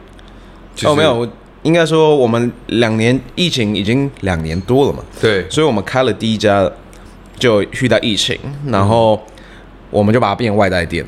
[0.83, 1.27] 哦，没有，
[1.61, 5.03] 应该说我们两年疫情已经两年多了嘛。
[5.21, 6.67] 对，所以我们开了第一家
[7.37, 9.21] 就遇到疫情，然后
[9.91, 11.05] 我们就把它变外带店。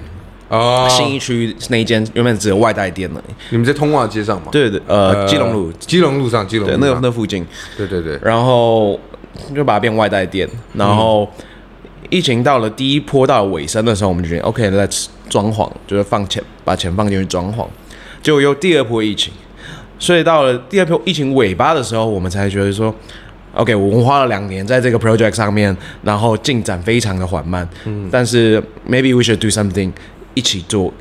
[0.49, 3.23] 哦，新一区那一间原本只有外带店了。
[3.51, 4.47] 你们在通化街上吗？
[4.51, 7.45] 对对，呃，基隆路，基隆路上，基隆路那那附近。
[7.77, 8.19] 对对对。
[8.23, 8.99] 然后
[9.55, 10.49] 就把它变外带店。
[10.73, 11.29] 然后
[12.09, 14.97] 疫情到了第一波到了尾声的时候，我们就觉得 OK，那在
[15.29, 17.67] 装潢，就是放钱，把钱放进去装潢。
[18.23, 19.31] 结果又第二波疫情，
[19.99, 22.93] 所以到了第二波疫情尾巴的时候，我们才觉得说
[23.53, 27.69] ，OK，我们花了两年在这个 project 上面，然后进展非常的缓慢。
[27.85, 28.09] 嗯。
[28.11, 28.59] 但是
[28.89, 29.91] maybe we should do something。
[30.39, 30.93] 一起做，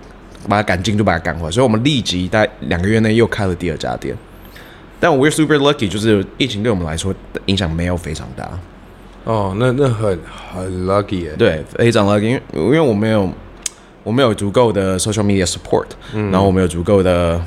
[0.49, 1.51] 把它赶进，就把它赶回来。
[1.53, 4.17] 所以，我们立即在两个月内又开了第二家店。
[4.99, 8.51] 但 we're super lucky，就是疫情对我们来说的影响没有非常大。
[9.23, 10.19] 哦，那那很
[10.53, 11.37] 很 lucky 耶。
[11.39, 13.31] 对，非常 lucky，因为因为我没有
[14.03, 17.41] 我没有足够的 social media support，、嗯、然后我没有足够的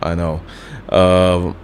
[0.00, 0.38] I know，
[0.86, 1.54] 呃、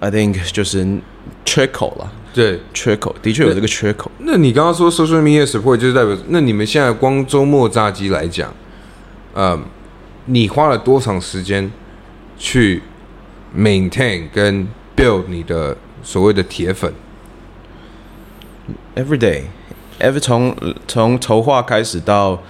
[0.00, 0.98] uh,，I think 就是
[1.44, 2.12] 缺口了。
[2.32, 4.10] 对，缺口的确有这个缺口。
[4.18, 8.54] 那，那你刚刚说 social media support 就是代表，那你们现在光周末炸鸡来讲，
[9.34, 9.58] 呃，
[10.26, 11.70] 你花了多长时间
[12.38, 12.82] 去
[13.56, 16.92] maintain 跟 build 你的所谓的铁粉
[18.94, 20.54] ？Every day，every 从
[20.86, 22.40] 从筹划开始到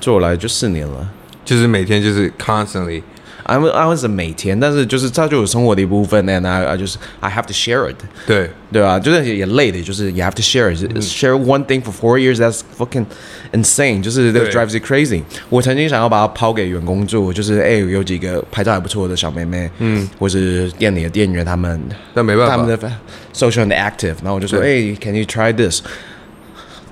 [0.00, 1.08] 做来就四年了，
[1.44, 3.02] 就是每天就是 constantly。
[3.43, 7.95] I was I was 每天，但是就是它就有生活的一部分，and I I 就是 I have to share it。
[8.27, 8.99] 对对吧？
[8.99, 11.01] 就是也累的，就是 you have to share it、嗯。
[11.01, 13.05] Share one thing for four years, that's fucking
[13.51, 14.03] insane。
[14.03, 15.23] 就是 that drives you crazy。
[15.49, 21.81] 我曾经想要把它抛给员工做，就是哎、欸，有几个拍照还不错的小妹妹，嗯，或是店里的店员他们，
[22.13, 22.91] 但没办法，他们的
[23.33, 25.81] social and active，然后我就说，哎对、欸、，can you try this？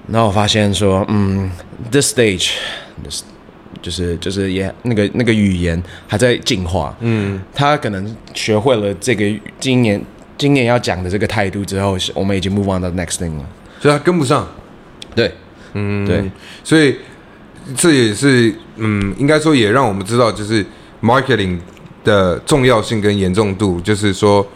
[0.07, 1.51] 然后我发现说，嗯，
[1.91, 2.53] this stage。
[3.82, 9.24] 就是就是也那个那个语言还在进化，嗯，他可能学会了这个
[9.60, 10.00] 今年
[10.38, 13.44] 今年要讲的这个态度之后，我们已经 move on 到 next thing 了。
[13.80, 14.48] 所以他跟不上。
[15.14, 15.30] 对，
[15.74, 16.30] 嗯，对，
[16.64, 16.96] 所以
[17.76, 20.64] 这也是嗯，应该说也让我们知道，就是
[21.02, 21.58] marketing
[22.02, 24.46] 的重要性跟严重度，就是说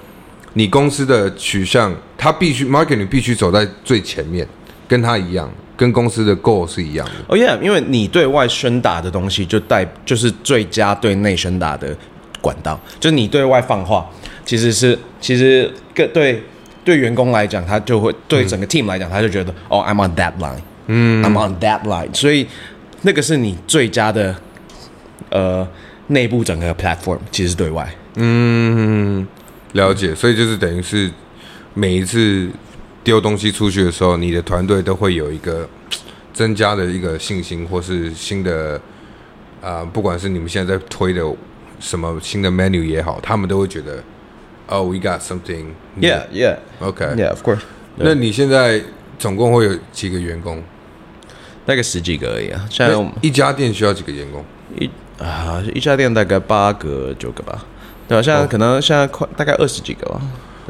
[0.54, 4.48] 你公司的取向，它必须 marketing 必须走在最前面，
[4.88, 7.12] 跟他一样，跟公司的 goal 是一样的。
[7.28, 11.94] 哦，yeah，因为你对外宣达的东西就带就是最佳对内宣达的
[12.40, 14.08] 管道，就是你对外放话，
[14.44, 16.42] 其实是其实个对。
[16.86, 22.46] 对员工来讲，他就会对整个 team 来讲，他就觉得哦，I'm on that line，嗯，I'm on that line，所以
[23.02, 24.36] 那个是你最佳的
[25.30, 25.66] 呃
[26.06, 29.26] 内部整个 platform，其实是对外，嗯，
[29.72, 31.10] 了解，所以就是等于是
[31.74, 32.48] 每一次
[33.06, 35.68] 丢东西出去的时候，你的团队都会有一个
[36.34, 38.74] 增加的一个信心，或是新的
[39.62, 41.22] 啊、呃，不管是你们现在在推的
[41.78, 44.02] 什么新的 menu 也好，他们都会觉得。
[44.68, 45.66] 哦、oh,，we got something.
[46.00, 46.56] Yeah, yeah.
[46.80, 47.14] Okay.
[47.14, 47.60] Yeah, of course.
[47.94, 48.82] 那你现在
[49.16, 50.60] 总共会有几个员工？
[51.64, 52.66] 大概十几个而已啊。
[52.68, 54.44] 现在一家店需要几个员工？
[54.76, 54.90] 一
[55.22, 57.64] 啊，一家店大概八个、九个吧。
[58.08, 60.20] 对啊，现在可能现在快大概二十几个吧。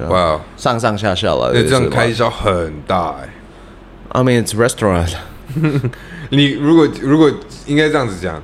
[0.08, 1.52] 哇，wow, 上上下下了。
[1.54, 4.20] 那这样开销很大哎、欸。
[4.20, 5.14] I mean, it's restaurant.
[6.30, 7.30] 你如果如果
[7.66, 8.42] 应该这样子讲，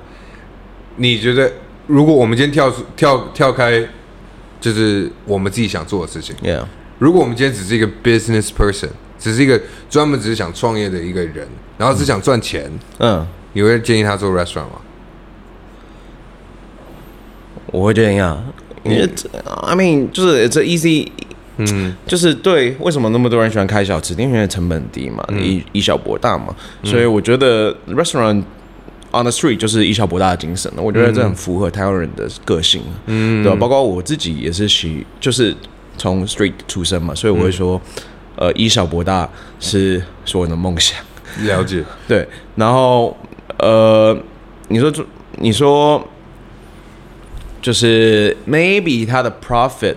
[0.96, 1.52] 你觉得
[1.86, 3.86] 如果我们今天跳出跳跳开？
[4.60, 6.36] 就是我们自己想做的事情。
[6.40, 6.64] Yeah.
[7.00, 9.60] 如果我们今天只是一个 business person，只是一个
[9.90, 14.80] 专门只是想创业的一个人，然后只想赚钱，嗯，你会建议他做 restaurant 吗？
[17.72, 18.40] 我会建议啊，
[18.84, 19.10] 因为
[19.62, 21.10] I mean 就是 it's easy，
[21.56, 24.28] 嗯，就是对，为什么那么多人喜欢开小吃店？
[24.28, 28.42] 因为成本低嘛，以、嗯、以小博大嘛，所以我觉得 restaurant。
[29.14, 33.58] On the street 就是以小博大的精神，我觉得这很符合台湾人的个性，嗯，对吧？
[33.60, 35.54] 包括我自己也是喜，就是
[35.98, 37.78] 从 street 出生嘛，所以我会说，
[38.36, 39.28] 嗯、呃，以小博大
[39.60, 40.98] 是所有人的梦想。
[41.44, 42.26] 了解， 对。
[42.56, 43.14] 然后，
[43.58, 44.18] 呃，
[44.68, 44.90] 你说，
[45.36, 46.02] 你说，
[47.60, 49.96] 就是 maybe 它的 profit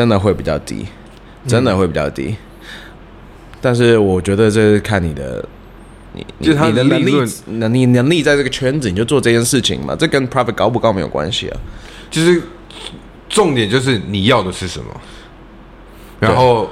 [0.00, 0.86] 真的会比较低，
[1.46, 2.28] 真的会比较低。
[2.28, 2.36] 嗯、
[3.60, 5.44] 但是我觉得这是看你的。
[6.12, 7.12] 你你的能力，
[7.46, 11.60] 能力能力在这个圈子，你就做这件事情嘛，这跟 profit 高不高没有关系啊。
[12.10, 12.42] 就是
[13.28, 14.86] 重点就是你要的是什么，
[16.18, 16.68] 然后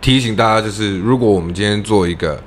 [0.00, 2.42] 提醒大家，就是如果我们今天做一个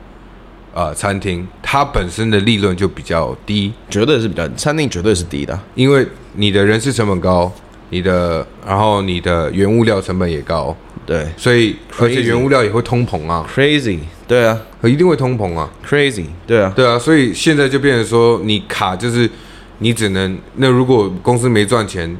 [0.73, 7.49] 呃餐厅，它本身的利润就比较低，绝对是比较餐厅绝对是低的，因为你的人事成本高，
[7.89, 10.75] 你的然后你的原物料成本也高。
[11.05, 19.29] 对，所以而且原物料也会通膨啊，crazy，对啊，一定会通膨啊，crazy，对啊，对啊，所以现在就变成说，你卡就是
[19.77, 22.13] 你只能，那如果公司没赚钱，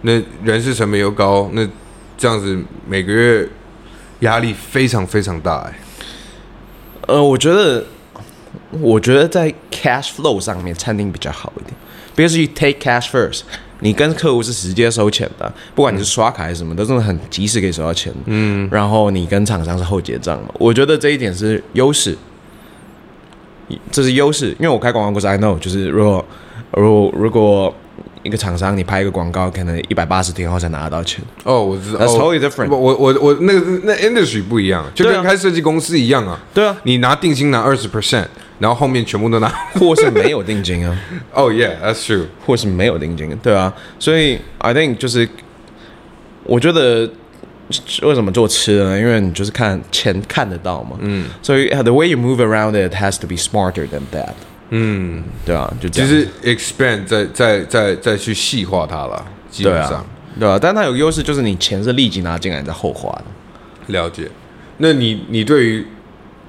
[0.00, 1.64] 那人事成本又高，那
[2.18, 3.48] 这样子每个月
[4.20, 5.78] 压力非常非常大哎。
[7.06, 7.84] 呃，我觉得，
[8.80, 11.76] 我觉得在 cash flow 上面，餐厅比较好一点
[12.16, 13.42] ，because you take cash first。
[13.84, 18.10] 你跟客户是直接收钱的，不管你是刷卡还是什么，都是很及时可以收到钱。
[18.24, 22.16] 嗯，然后你跟厂商是后结账嘛，我觉得这一点是优势，
[23.92, 26.24] 这是优势，因为我开广告公司，I know，就是如果
[26.72, 27.74] 如果如果
[28.24, 31.24] 一个厂商你拍一个广告，可能一百八十天后才拿得到钱。
[31.44, 32.68] 哦，我知道，That's totally different。
[32.68, 36.40] 我我我我那个那 industry 不一样，就跟开设计公司一样啊。
[36.52, 38.26] 对啊，你拿定金拿二十 percent。
[38.60, 40.96] 然后后面全部都拿， 或是没有定金啊？
[41.34, 42.26] 哦、oh,，Yeah，that's true。
[42.46, 43.74] 或是没有定金，对啊。
[43.98, 45.28] 所以 I think 就是，
[46.44, 47.10] 我觉得
[48.02, 48.98] 为什么做吃的呢？
[48.98, 50.96] 因为你就是看钱看得到嘛。
[51.00, 51.26] 嗯。
[51.42, 54.34] 所以 the way you move around it has to be smarter than that。
[54.69, 56.09] 嗯，对啊，就这样。
[56.09, 60.05] 其实 expand 再再再再去细化它了，基本上，对啊。
[60.39, 63.25] 对啊，但它有优势，就是你钱是立即拿进来，再后花的。
[63.87, 64.29] 了解。
[64.77, 65.85] 那你你对于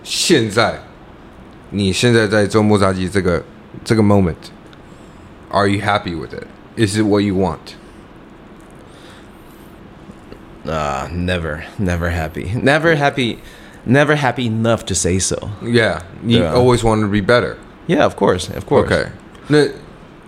[0.03, 0.79] 现在？
[1.73, 3.41] 你现在在周末炸鸡这个
[3.85, 6.49] 这个 moment，Are you happy with it?
[6.77, 7.77] Is it what you want?
[10.67, 13.39] Uh, never, never happy, never happy,
[13.87, 15.51] never happy enough to say so.
[15.63, 17.57] Yeah, you always want to be better.
[17.87, 18.87] Yeah, of course, of course.
[18.89, 19.07] Okay.
[19.49, 19.67] 那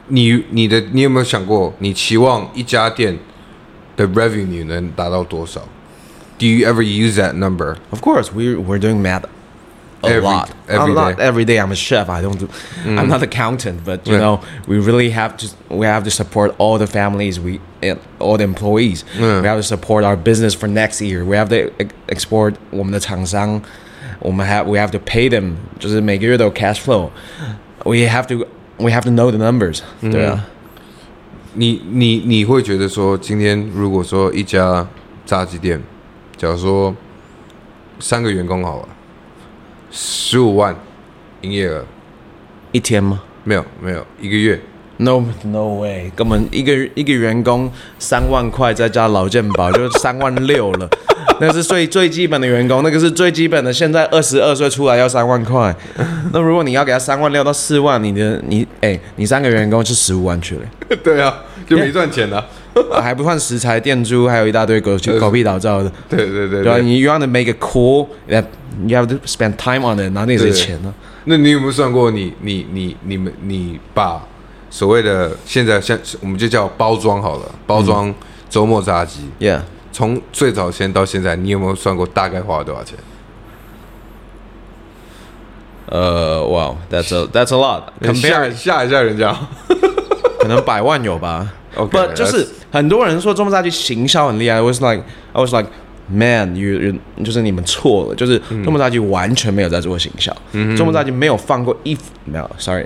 [0.09, 3.18] 你你的你有没有想过，你期望一家店
[3.97, 5.61] 的 revenue 能达到多少？
[6.38, 7.77] Do you ever use that number?
[7.90, 9.23] Of course, we we're doing math
[10.03, 10.49] a every, lot.
[10.66, 11.61] Every I'm not every day.
[11.61, 12.09] I'm a chef.
[12.09, 12.49] I don't do.
[12.85, 12.99] Mm.
[12.99, 14.18] I'm not accountant, but you yeah.
[14.18, 15.47] know, we really have to.
[15.68, 17.38] We have to support all the families.
[17.38, 19.05] We and all the employees.
[19.16, 19.40] Yeah.
[19.40, 21.25] We have to support our business for next year.
[21.25, 21.71] We have to
[22.09, 23.62] export 我们的厂商。
[24.19, 25.53] 我们 have we have to pay them.
[25.80, 27.10] 就是每个月都有 cash flow.
[27.84, 28.45] We have to
[28.77, 29.82] we have to know the numbers.
[30.01, 30.45] 对啊。
[31.53, 34.88] 你你你会觉得说，今天如果说一家
[35.25, 35.82] 炸鸡店，
[36.36, 36.95] 假如说
[37.99, 38.89] 三个员工好了。
[39.89, 40.75] 十五万
[41.41, 41.86] 营业额，
[42.73, 43.23] 一天吗？
[43.43, 44.60] 没有没有，一个月。
[44.98, 50.90] No no way，根本一个一个员工三万块，再加劳健保就三万六了。
[51.40, 53.72] 那是最最基本的员工，那个是最基本的。
[53.72, 55.76] 现在二十二岁出来要三万块，
[56.34, 60.62] 那如果你要给他三万六到四万，你的你哎、欸，你三个员工是十五万去了。
[61.04, 62.44] 对啊，就没赚钱了、
[62.92, 65.92] 啊， 还不算食材、店租，还有一大堆狗狗屁倒灶的。
[66.10, 70.92] 对对对对，你 you want to make it cool，you have to spend time on it，拿那些钱呢？
[71.26, 74.26] 那你有没有算过你，你你你你们你把
[74.69, 78.13] 所谓的现在像我们就叫包装好了，包装
[78.49, 79.62] 周末炸鸡，Yeah。
[79.93, 82.95] 从最早先到现在，你有没有算过大概花了多少钱？
[85.88, 87.84] 呃，哇，That's a That's a lot。
[88.13, 89.36] 吓吓一下人家，
[90.39, 91.51] 可能百万有吧。
[91.75, 94.58] OK，不就是很多人说周末炸鸡行销很厉害。
[94.58, 95.01] I was like
[95.32, 95.69] I was like
[96.08, 100.36] man，you 就是你们错了，就是周末炸鸡完全没有在做行销。
[100.77, 102.86] 周末炸鸡没有放过一没有，Sorry。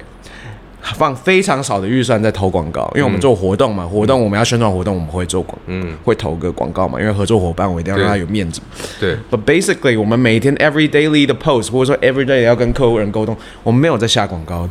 [0.81, 8.59] 放非常少的预算在投广告，因为我们做活动嘛，活动我们要宣传活动，我们会做广，嗯，会投个广告嘛，因为合作伙伴我一定要让他有面子。
[8.99, 9.15] 对。
[9.29, 14.67] But basically，我们每天 every daily 的 post，或者说 every day 要跟客户人沟通，我们没有在下广告。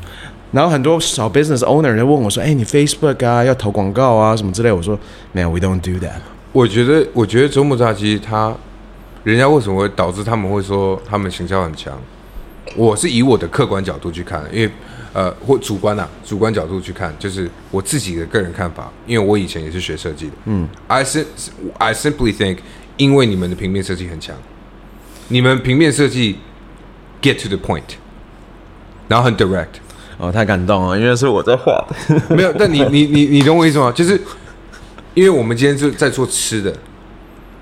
[0.51, 4.99] 然后很多小 business owner 就问我说：“哎，你 Facebook 啊要投广告啊什么之类？”我说
[5.31, 6.19] ：“Man，we don't do that。”
[6.51, 8.53] 我觉得，我觉得周末炸鸡他，
[9.23, 11.97] 人家为什么会导致他们会说他们行销很强？
[12.75, 14.71] 我是以我的客观角度去看，因为。
[15.13, 18.93] 呃，或主观呐、啊，主观角度去看，就是我自己的个人看法。
[19.07, 21.25] 因为我以前也是学设计的，嗯，I sim
[21.79, 22.59] I simply think，
[22.97, 24.37] 因为你们的平面设计很强，
[25.29, 26.39] 你们平面设计
[27.21, 27.83] get to the point，
[29.09, 29.81] 然后很 direct，
[30.19, 33.91] 哦，太感动了，因为是我在画的， 没有，但你 你你你懂我意思吗？
[33.91, 34.21] 就是
[35.15, 36.73] 因为我们今天是在做吃的，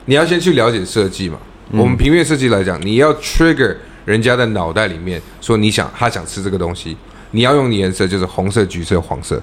[0.05, 1.39] 你要先去了解设计嘛。
[1.71, 6.97] 嗯、我们平面设计来讲，你要 trigger 人家的脑袋里面，说你想他想吃这个东西。
[7.31, 9.43] 你要用的颜色就是红色、橘色、黄色。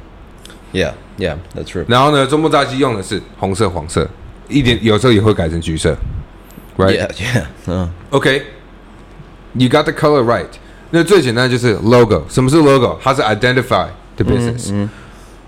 [0.74, 1.86] Yeah, yeah, that's true.
[1.88, 4.10] 然后呢，周末炸鸡用的是红色、黄色，
[4.50, 5.96] 一点有时候也会改成橘色。
[6.76, 7.00] Right?
[7.00, 7.44] Yeah, yeah.
[7.68, 7.90] 嗯。
[8.12, 8.42] Okay.
[9.54, 10.48] You got the color right.
[10.90, 12.26] 那最简单就是 logo。
[12.28, 13.00] 什么是 logo？
[13.02, 14.72] 它是 identify the business。
[14.74, 14.90] 嗯。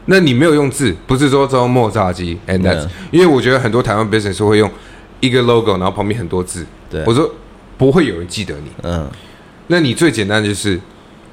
[0.05, 4.71] 那你没有用字，不是说周末炸鸡，and that's，因为我觉得很多台湾 business 会用
[5.19, 6.65] 一个 logo，然后旁边很多字。
[6.89, 7.03] 对。
[7.05, 7.29] 我说
[7.77, 8.71] 不会有人记得你。
[8.83, 9.09] 嗯。
[9.67, 10.79] 那你最简单就是。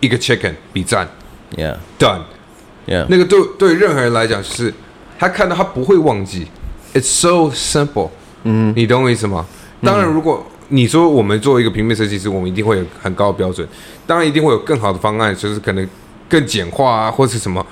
[0.04, 1.08] 一个 chicken 比赞
[1.56, 4.72] ，yeah，done，yeah，那个对对任何人来讲是，
[5.18, 6.46] 他看到他不会忘记
[6.92, 8.10] ，it's so simple，
[8.42, 9.46] 嗯，你懂我意思吗？
[9.82, 13.66] 当然，如果你说我们作为一个平面设计师，我们一定会有很高的标准，
[14.06, 15.88] 当然一定会有更好的方案，就是可能
[16.28, 17.66] 更简化啊，或是什么。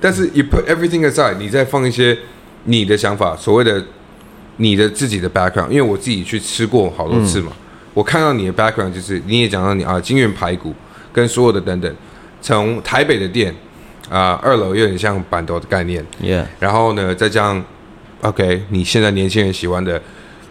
[0.00, 2.18] 但是 you put everything aside，你再放一些
[2.64, 3.84] 你的想法，所谓的
[4.56, 7.56] 你的自己的 background，因为我自己去吃过好多次嘛，嗯、
[7.94, 10.74] 我看到你的 background 就是你也讲到你啊，金源排骨。
[11.14, 11.94] 跟所有的等等，
[12.42, 13.54] 从台北的店
[14.10, 17.64] 啊、呃，二楼有点像板头的概念，Yeah，然后呢，再加上
[18.22, 20.02] ，OK，你现在年轻人喜欢的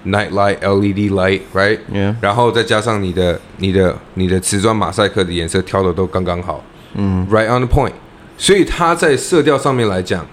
[0.07, 7.91] night light LED light，right，Yeah，然后再加上你的、你的、你的瓷砖马赛克的颜色挑的都刚刚好，嗯，right on the point，
[8.37, 10.25] 所以它在色调上面来讲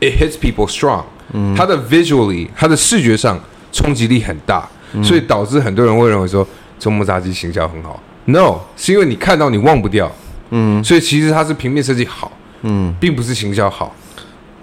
[0.00, 3.38] ，it hits people strong，嗯，它的 visually，它的视觉上
[3.72, 6.46] 冲击力很大，嗯、所以导致很多人会认为说
[6.78, 8.02] 中木炸鸡行销很好。
[8.26, 10.10] No，是因为你看到你忘不掉，
[10.50, 12.32] 嗯，所以其实它是平面设计好，
[12.62, 13.94] 嗯，并不是行销好，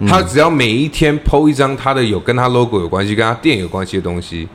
[0.08, 4.48] 他只要每一天 PO 一张他的有跟他 logo 有关系、跟他店有关系的东西，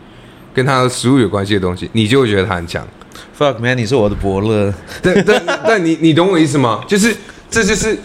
[0.54, 2.86] 跟他的食物有关系的东西，你就会觉得他很强。
[3.38, 4.74] Fuck man，你是我的伯乐。
[5.02, 6.84] 但但但你你懂我意思吗？
[6.86, 7.15] 就是
[7.50, 7.98] 这就是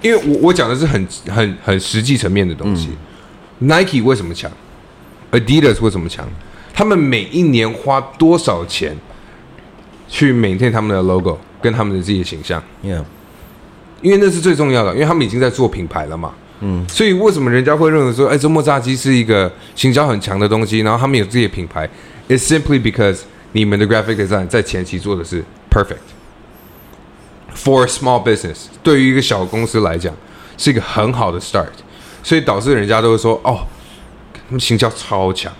[0.00, 2.88] 因为我我讲的是很很很实际层面的东西。
[3.58, 4.50] 嗯、Nike 为什么强
[5.30, 6.26] ？Adidas 为什么强？
[6.72, 8.96] 他们每一年花多少钱？
[10.14, 13.02] 去 maintain 他们的 logo 跟他们的自己的形象，Yeah，
[14.02, 21.88] 因为那是最重要的，因为他们已经在做品牌了嘛，嗯，所以为什么人家会认为说，哎，周末炸鸡是一个行销很强的东西，然后他们有自己的品牌
[22.28, 23.20] ，It's simply because
[23.52, 25.96] 你们的 graphic design 在前期做的是 perfect
[27.56, 30.14] for a small business，对于一个小公司来讲
[30.58, 31.70] 是一个很好的 start，
[32.22, 33.66] 所以导致人家都会说，哦，
[34.34, 35.50] 他们行销超强。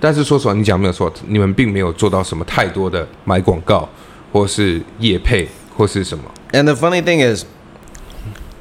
[0.00, 3.88] 但是说实话，你讲没有错，你们并没有做到什么太多的买广告，
[4.32, 6.24] 或是业配，或是什么。
[6.52, 7.44] And the funny thing is,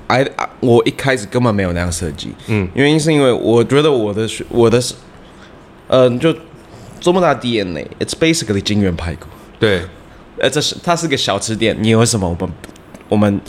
[0.08, 0.26] I,
[0.62, 4.82] 我一开始根本没有那样设计，嗯，原因是因为我觉得我的我的，
[5.88, 6.34] 呃，就
[7.00, 9.28] 周末炸 DNA，it's basically 金源排骨，
[9.60, 9.82] 对，
[10.40, 12.56] 呃，这是它是个小吃店，你有什么我们
[13.10, 13.42] 我们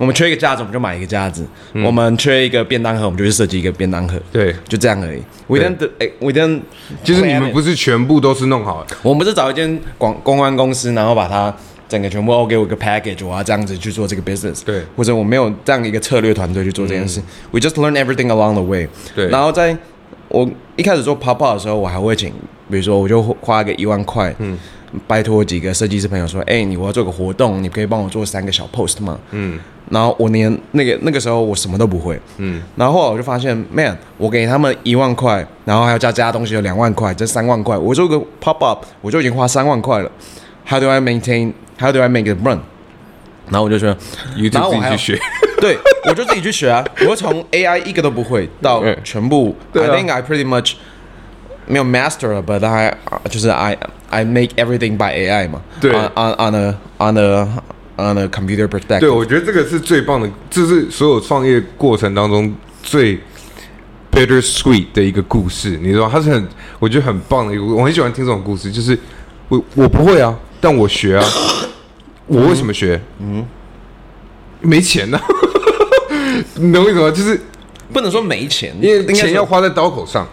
[0.00, 1.42] 我们缺一个架子，我们就买一个架子；
[1.74, 4.18] 嗯、我们缺一个便当盒，我们就去设计一个便当盒。
[4.32, 5.20] 对，就这样而已。
[5.46, 5.90] We didn't,
[6.20, 6.62] we didn't。
[7.04, 11.54] 就是你们不是全部都是弄好的，我们不是找一间广公关公司，然后把它
[11.86, 14.64] 整个全部 O 给我一个 package，我要这样子去做这个 business。
[14.64, 17.20] 对，或者我没有这样一个策略团队去做这件事。
[17.20, 18.88] 嗯、We just learn everything along the way。
[19.14, 19.76] 对，然后在
[20.28, 22.32] 我一开始做 pop up 的时候，我还会请，
[22.70, 24.56] 比如说我就花个一万块，嗯。
[25.06, 29.58] 拜托几个设计师朋友说：“哎、欸，你我要做个活动，你可以帮我做三个小 post 吗？”嗯，
[29.90, 40.10] 然后我连那个那个时候我什么都不会，嗯，然后后来我就发现，man，我给他们一万块，然后还要加加东西有两万块，这三万块，我做个 pop up，我就已经花三万块了。
[40.66, 41.52] How do I maintain?
[41.78, 42.60] How do I make it run？
[43.48, 43.96] 然后我就说，
[44.52, 45.20] 然后我自己去学，
[45.60, 45.78] 对，
[46.08, 50.74] 我就自己去学啊，我从 AI 一个都不会到全部、嗯、，I think I pretty much。
[51.66, 52.92] 没有 master 了，but I
[53.28, 53.78] 就是 I
[54.10, 55.62] I make everything by AI 嘛。
[55.80, 55.92] 对。
[55.92, 57.48] On on a on a
[57.96, 59.00] on a computer perspective。
[59.00, 62.52] 对，我觉得这个是最棒的，这是所有创业过程当中
[62.82, 63.18] 最
[64.10, 65.78] bittersweet 的一个故事。
[65.80, 66.48] 你知道吗，它是很，
[66.78, 68.70] 我觉得很棒的一个，我很喜欢听这种故事。
[68.70, 68.98] 就是
[69.48, 71.24] 我我不会啊，但我学啊。
[72.26, 73.00] 我为什么学？
[73.18, 73.46] 嗯。
[74.60, 75.24] 没钱呢、啊。
[76.56, 77.10] 你懂我意思吗？
[77.10, 77.40] 就是
[77.92, 80.26] 不能说没钱，因为钱要花在刀口上。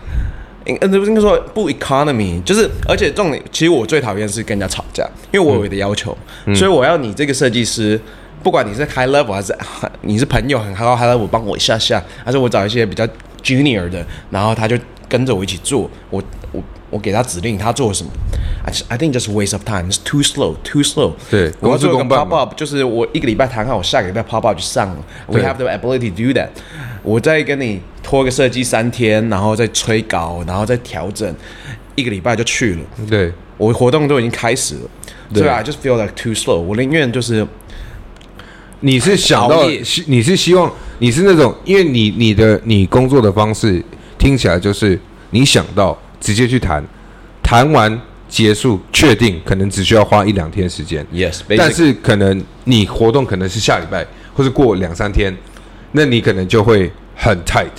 [0.68, 8.00] 嗯，不是应该说不 economy，就是而且这种其实我最讨厌是跟人家吵架，因为我有我的要求，嗯、所以我要你这个设计师，
[8.44, 9.56] 不管你是 high level 还是
[10.02, 13.08] 你是朋友很高 high level，帮我一下下，还是我找一些比较
[13.42, 18.10] junior 的，然后他就跟着我一起做，我我我给他指令，他做什么
[18.66, 21.14] ，I I think just waste of time，it's too slow，too slow。
[21.30, 24.88] 对，我要做一个 pop up，就是我一个礼拜谈好，我下个礼拜 pop up 就上。
[24.90, 26.50] 了，we have the ability to do that。
[27.04, 31.34] 我再跟你拖个设计三天，然后再催稿，然后再调整，
[31.96, 32.80] 一个礼拜就去了。
[33.10, 34.82] 对，我活动都已经开始了，
[35.34, 35.48] 对。
[35.48, 36.60] 啊，I just feel like too slow。
[36.60, 37.46] 我宁愿就是，
[38.82, 39.68] 你是想到，
[40.08, 43.84] 你是希望你是那种，因为你你的你工作的方式
[44.18, 46.84] 听起来就是你想到直接去谈，
[47.44, 51.06] 谈完结束确定，可能只需要花一两天时间。
[51.14, 55.36] Yes，但是可能你活动可能是下礼拜，或是过两三天。
[55.94, 57.72] 那你可能就会很 tight，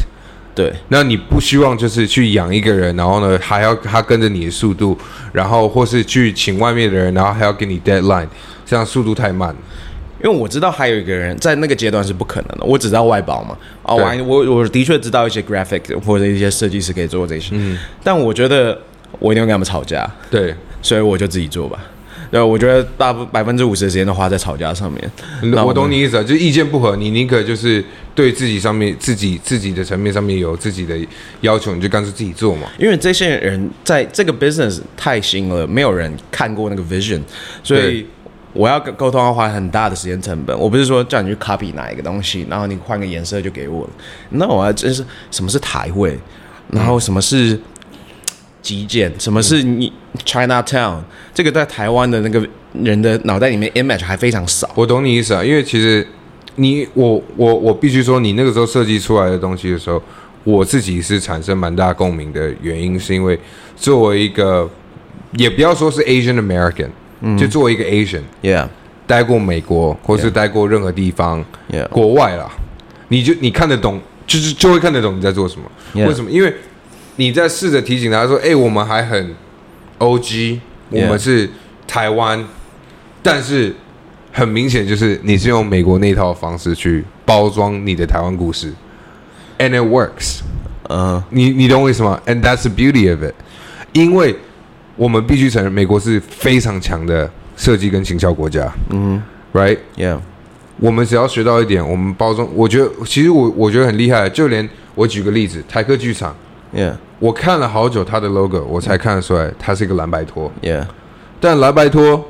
[0.54, 0.72] 对。
[0.88, 4.98] 那你不希望就是去养一个人，然后呢还要他跟着你的速度，
[5.30, 8.26] 然后或是去请外面的人，然后还要给你 deadline，
[8.64, 9.54] 这样速度太慢。
[10.22, 13.56] 因为我知道还有一个人在那个阶段是不可能的，我只知道外包嘛。
[13.82, 17.78] 啊，我我我的确知道一些 graphic 或者一些设计师可以做这些，嗯。
[18.02, 18.78] 但我觉得
[19.18, 21.78] 我一定会跟他们吵架，对，所以我就自己做吧。
[22.30, 25.10] 对，我觉得大部百分之五十的时间都花在吵架上面。
[25.56, 27.82] 我，我懂你意思啊，就意见不合，你宁可就是
[28.14, 30.94] 对自己上面自己自己的层面上面有自己的
[31.40, 32.68] 要求，你就干脆自己做嘛。
[32.78, 37.22] 因为这些人在这个 business 太新了，没有人看过那个 vision，
[37.62, 38.06] 所以
[38.58, 40.58] 我要跟沟通要花很大的时间成本。
[40.58, 43.90] 我不是说叫你去 copy 哪一个东西，然后你换个颜色就给我了。
[44.30, 46.18] 那我还真是什么是台味，
[46.72, 47.58] 然后什么是？
[48.60, 49.90] 极简，什么是你
[50.26, 50.98] Chinatown？
[51.32, 54.68] 这个在台湾的那个人的脑袋里面 image 还非常少。
[54.74, 56.06] 我懂你意思啊，因为其实
[56.56, 60.02] 你我我我必须说，你那个时候设计出来的东西的时候，
[60.44, 63.38] 我自己是产生蛮大共鸣的原因，是因为
[63.74, 64.68] 作为一个
[65.38, 66.88] 也不要说是 Asian American，
[67.36, 68.68] 就作为一个 Asian，Yeah，
[69.06, 72.50] 待过美国或是待过任何地方，Yeah，国外啦，
[73.08, 75.70] 你就你看得懂，就是就会看得懂你在做什么。
[76.06, 76.30] 为什么？
[76.30, 76.54] 因为
[77.16, 79.34] 你在试着提醒他说：“哎、欸，我们还很
[79.98, 80.60] OG，
[80.90, 81.50] 我们是
[81.86, 82.44] 台湾，
[83.22, 83.74] 但是
[84.30, 88.72] 很明显就是你是用美国那套方式去包装你的台湾故事
[89.58, 90.40] ，and it works。
[90.90, 93.34] 嗯，你你懂我意思吗？And that's the beauty of it，
[93.92, 94.36] 因为
[94.98, 98.70] 我们必须承认，美国是非常强的设计跟行销国家。
[98.90, 99.22] 嗯
[99.54, 100.18] ，right，yeah，
[100.78, 106.36] 我们只要学到一点，我们包装，我觉得其实我我觉得很厉害，就连我举个例子，台客剧场
[106.74, 106.92] ，yeah。
[107.20, 110.52] 我看了好久他的 logo，我才看得出来它是一个蓝白拖。
[110.62, 110.84] Yeah，
[111.40, 112.24] 但蓝白拖，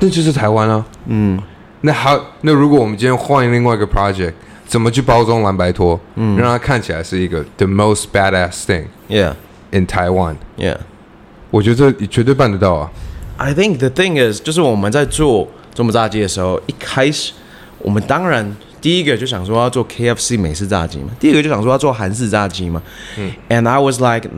[0.00, 0.82] 那就是台湾啊。
[1.06, 1.38] 嗯，
[1.82, 4.32] 那好，那如果我们今天换另外一个 project，
[4.66, 6.00] 怎么去包装蓝白拖？
[6.14, 8.84] 嗯，让它看起来是一个 the most badass thing。
[9.10, 10.36] Yeah，in Taiwan。
[10.56, 10.78] Yeah，
[11.56, 12.90] 我觉得这绝对办得到啊。
[13.38, 17.32] I think the thing is，就是我们在做中部炸鸡的时候，一开始
[17.78, 18.54] 我们当然。
[18.78, 22.80] 第一个就想说要做 KFC 美式炸鸡嘛，第二个就想说要做韩式炸鸡嘛。
[23.18, 24.28] 嗯，And I was like，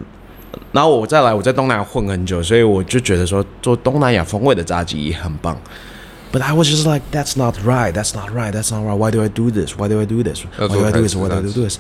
[0.72, 5.60] 然后我再来，我在东南亚混很久，所以我就觉得说做东南亚风味的炸鸡也很棒。
[6.32, 8.96] But I was just like, that's not right, that's not right, that's not right.
[8.96, 9.76] Why do I do this?
[9.76, 10.44] Why do I do this?
[10.56, 11.14] Why do I do this?
[11.14, 11.78] Why do I do this?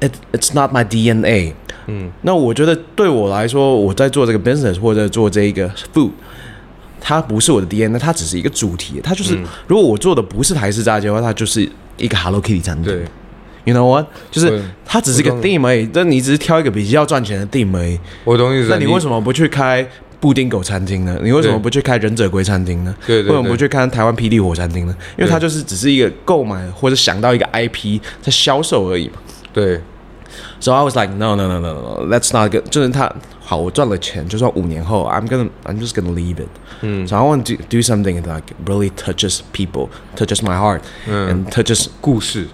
[0.00, 1.52] It it's not my DNA。
[1.86, 6.10] 嗯，那我觉得对我来说，我在做这个 business 或者做这一个 food，
[7.00, 9.00] 它不是我的 DNA，它只是一个主题。
[9.02, 12.84] 它就是，嗯、如果我做的不是台式炸鸡的话，它就是一个 Hello Kitty 餐厅。
[12.84, 13.04] 对
[13.64, 14.06] ，You know what？
[14.30, 15.88] 就是它只是一个 theme 而已。
[15.92, 17.98] 但你只是挑一个比较赚钱的 theme 而已。
[18.24, 18.68] 我懂意思。
[18.70, 19.84] 那你为什么不去开
[20.20, 21.18] 布丁狗餐厅呢？
[21.22, 22.94] 你为什么不去开忍者龟餐厅呢？
[23.06, 23.22] 对。
[23.22, 24.94] 为什么不去看台湾霹雳火餐厅呢？
[25.18, 29.14] 因为它就是只是一个购买或者想到一个 IP 在销售而已嘛。
[29.53, 29.81] 对。
[30.59, 32.69] So I was like, no, no, no, no, no, that's not good.
[32.69, 36.49] 就是他好，我赚了钱，就算五年后，I'm gonna, I'm just gonna leave it.
[36.81, 41.87] 嗯，So I want to do something that really touches people, touches my heart, and touches
[42.01, 42.47] 故事。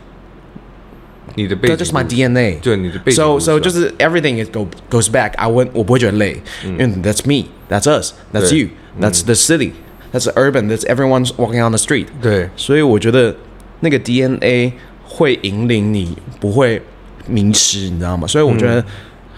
[1.35, 2.59] 你的背景，这就是 my DNA。
[2.59, 3.15] 对，你的背景。
[3.15, 5.33] So, so 就是 everything it go goes back.
[5.37, 8.69] I won't，我不会觉得累，因为 that's me, that's us, that's you,
[8.99, 9.71] that's the city,
[10.11, 12.07] that's the urban, that's everyone's walking on the street.
[12.21, 13.35] 对，所以我觉得
[13.79, 14.73] 那个 DNA
[15.06, 16.82] 会引领你，不会。
[17.28, 18.24] 迷失，你知道吗？
[18.24, 18.84] 所以我觉得、嗯、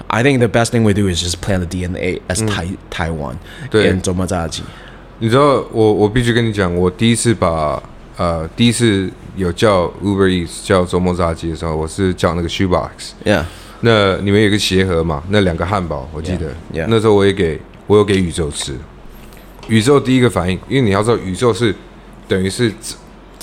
[0.08, 3.34] ，I think the best thing we do is just plan the DNA as 台、嗯、台湾，
[3.70, 4.62] 对，周末炸鸡。
[5.20, 7.82] 你知道，我我必须跟你讲，我第一次把
[8.18, 13.44] 呃第一次有叫 Uber Eats 叫周末炸鸡的时候，我是叫那个 Shoebox，Yeah。
[13.80, 16.82] 那里面有个鞋盒嘛，那两个汉堡，我记得，Yeah.
[16.82, 16.86] Yeah.
[16.90, 18.76] 那时候我也给我有给宇宙吃。
[19.68, 21.74] 宇宙第一个反应，因为你要知道，宇宙是
[22.28, 22.70] 等于是。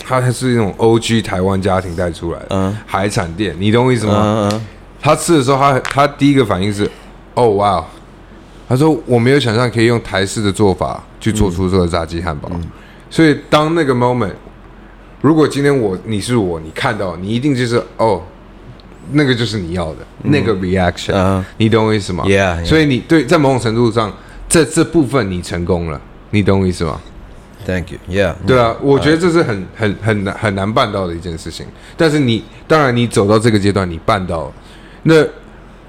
[0.07, 4.59] 他是那种 OG 台湾家庭带出来的、uh, 海产店，你懂我意思吗？Uh, uh,
[5.01, 6.89] 他吃的时候，他他第一个反应是，
[7.33, 7.83] 哦哇，
[8.69, 12.63] 他说我没有想象可以用台式的做法去做出这个炸鸡汉堡，嗯、
[13.09, 14.33] 所以当那个 moment，
[15.21, 18.21] 如果今天我你是我，你看到你一定就是哦，
[19.11, 22.65] 那个就是你要的、嗯、那个 reaction，、uh, 你懂我意思吗？Yeah，, yeah.
[22.65, 24.11] 所以你对在某种程度上，
[24.47, 25.99] 在这部分你成功了，
[26.29, 26.99] 你懂我意思吗
[27.66, 27.97] ？Thank you.
[28.09, 28.36] Yeah.
[28.45, 31.66] 对啊，我觉得这是很很很难很难办到的一件事情。
[31.97, 34.53] 但是你当然你走到这个阶段，你办到了。
[35.03, 35.16] 那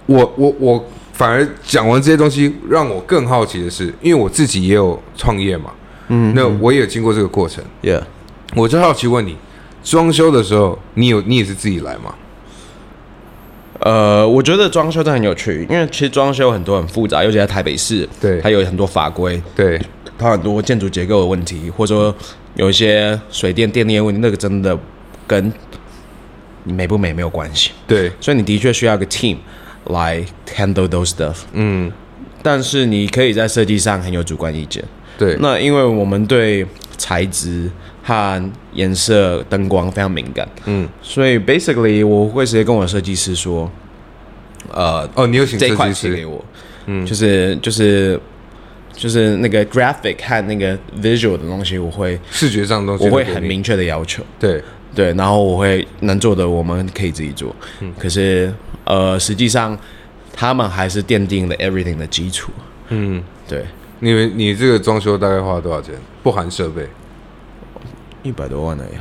[0.07, 5.71] 我我我反而讲完这些东西，让我更好奇的是，因为我自己也有创业嘛。
[6.09, 6.33] 嗯。
[6.35, 7.63] 那我也有经过这个过程。
[7.83, 8.03] Yeah.
[8.55, 9.37] 我就好奇问你，
[9.85, 12.15] 装修的时候，你有你也是自己来吗？
[13.81, 19.79] 呃，我觉得装修都很有趣，因为其实装修很多很复杂，尤其在台北市，对，还有很多法规，对。
[20.19, 22.15] 它很多建筑结构的问题，或者说
[22.55, 24.79] 有一些水电电力的问题，那个真的
[25.27, 25.53] 跟
[26.65, 27.73] 你美不美没有关系。
[27.87, 29.37] 对，所以你的确需要一个 team
[29.89, 31.41] 来 handle those stuff。
[31.53, 31.93] 嗯，
[32.43, 34.83] 但是你可以在设计上很有主观意见。
[35.19, 37.71] 对，那因为我们对材质
[38.03, 40.49] 和颜色、灯光非常敏感。
[40.65, 43.71] 嗯，所以 basically 我会直接跟我设计师说，
[44.73, 46.43] 呃，哦，你有请设计师给我，
[46.87, 48.19] 嗯，就是就是。
[48.97, 54.25] 就是那个 graphic 和那个 visual 的东西，我会视觉上的东西，我会很明确的要求。
[54.41, 54.63] 对
[54.95, 57.55] 对，然后我会能做的，我们可以自己做。
[57.81, 58.53] 嗯，可是
[58.85, 59.79] 呃，实际上
[60.33, 62.51] 他们还是奠定了 everything 的基础。
[62.89, 63.65] 嗯，对。
[63.99, 65.95] 你们你这个装修大概花了多少钱？
[66.23, 66.87] 不含设备？
[68.23, 69.01] 一百多万了呀。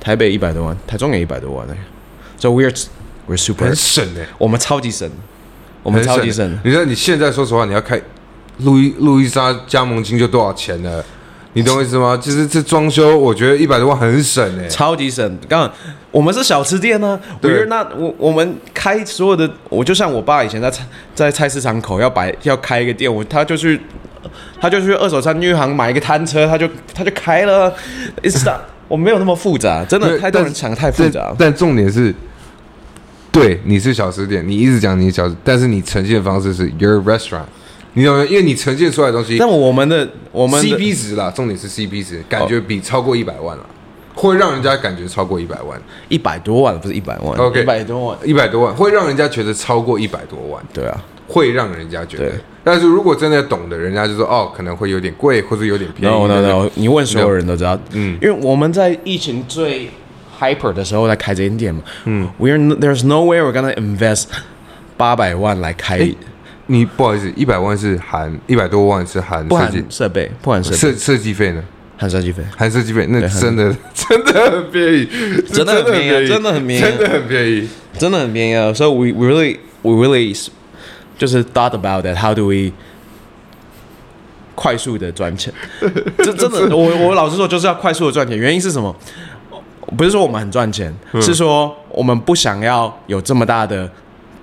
[0.00, 1.80] 台北一百多万，台中也一百多万了呀。
[2.38, 2.70] So we're
[3.28, 5.10] we're super 很省哎，我们超级省，
[5.82, 6.58] 我们超级省。
[6.62, 8.00] 你知道你现在说实话，你要开。
[8.58, 11.02] 路易路易莎加盟金就多少钱呢？
[11.52, 12.18] 你懂我意思吗？
[12.20, 15.26] 其实这装修，我觉得一百多万很省哎、欸，超级省。
[15.48, 15.72] 刚刚
[16.10, 23.80] 我们是小吃店呢、啊，对，那我我们开所有的，我就像我爸以前在菜在菜市场口要摆要开一个店，我他就去
[24.60, 27.72] 他就去二手餐具行买一个摊车，他就他就开了。
[28.22, 31.50] It's not, 我没有那么复杂，真的太多人想的太复杂但。
[31.50, 32.14] 但重点是，
[33.32, 37.46] 对，你是小吃店，你一直讲你小吃，但是你呈现的方式是 your restaurant。
[37.96, 38.24] 你懂吗？
[38.28, 43.66] 因为你呈现出来的东西，但我们的我们的 CP 值啦，重点是 CP 值，感觉比超过一百万了，
[44.14, 45.80] 会让人家感觉超过一百万，
[46.10, 52.32] 一百多万不是一百万，OK，一百多万，一百多万会让人家觉得超过一百多万，对啊，会让人家觉得。
[52.62, 56.14] 但是如果真的懂的，人家就说哦，可能会有点贵，或者有点便宜。
[56.14, 59.88] No no no，你问所有人都知道，嗯，因为我们在疫情最
[60.38, 64.24] hyper 的时候在开这间店嘛，嗯，We're there's no way we're gonna invest
[64.98, 66.10] 八百万来开。
[66.66, 71.62] 你不好意思，一百万是含一百多万是含设计设备，不含设设设计费呢？
[71.98, 75.06] 含设计费，含设计费，那真的 真的很便宜，
[75.50, 80.48] 真的很便宜，真的很便宜，真的很便宜，真的很便宜啊！So we we really we really
[81.16, 82.16] 就是 thought about that.
[82.16, 82.72] How do we
[84.54, 85.54] 快速的赚钱？
[86.18, 88.36] 这真的，我我老实说，就是要快速的赚钱。
[88.36, 88.94] 原因是什么？
[89.96, 93.88] 不是说我们很赚钱，是说我们不想要有这么大的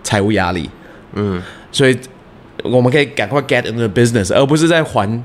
[0.01, 0.69] 财务压力。
[1.13, 1.39] 嗯，
[1.71, 1.95] 所以。
[2.63, 5.21] 我们可以赶快 get into business，而不是在还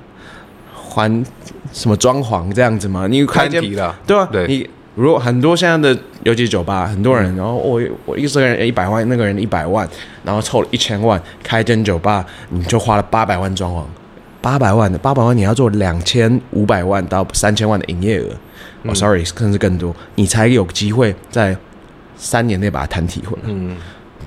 [0.74, 1.24] 还
[1.72, 3.06] 什么装潢这样子嘛？
[3.06, 3.76] 你开间对
[4.16, 4.28] 吧？
[4.30, 9.88] 对，你如果很多现在的尤其酒吧，很多人，嗯、然后我我一个人一百万，那个人一百万，
[10.24, 13.84] 然后凑了一千万开间酒吧，你就花了八百万装潢，
[14.40, 18.36] 八百万的八百万，你要做两千五百万到三千万的营业额，哦、
[18.82, 21.56] 嗯 oh,，sorry，甚至更多，你才有机会在
[22.16, 23.42] 三年内把它摊提回来。
[23.46, 23.76] 嗯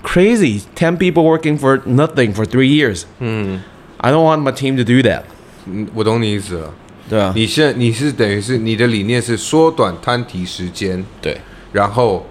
[0.03, 3.03] ，crazy，ten people working for nothing for three years。
[3.19, 3.61] 嗯
[3.97, 5.23] ，I don't want my team to do that。
[5.65, 6.73] 嗯，我懂你意思了。
[7.09, 11.37] 对啊，你现在你是等于是你的理念是缩短摊提时间，对，
[11.73, 12.25] 然后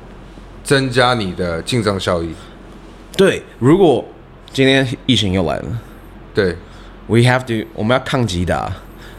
[0.64, 2.30] 增加你的进账效益。
[3.16, 4.02] 对，如果
[4.50, 5.80] 今天疫情又来了，
[6.34, 6.56] 对
[7.06, 8.72] ，we have to，我们要抗击的，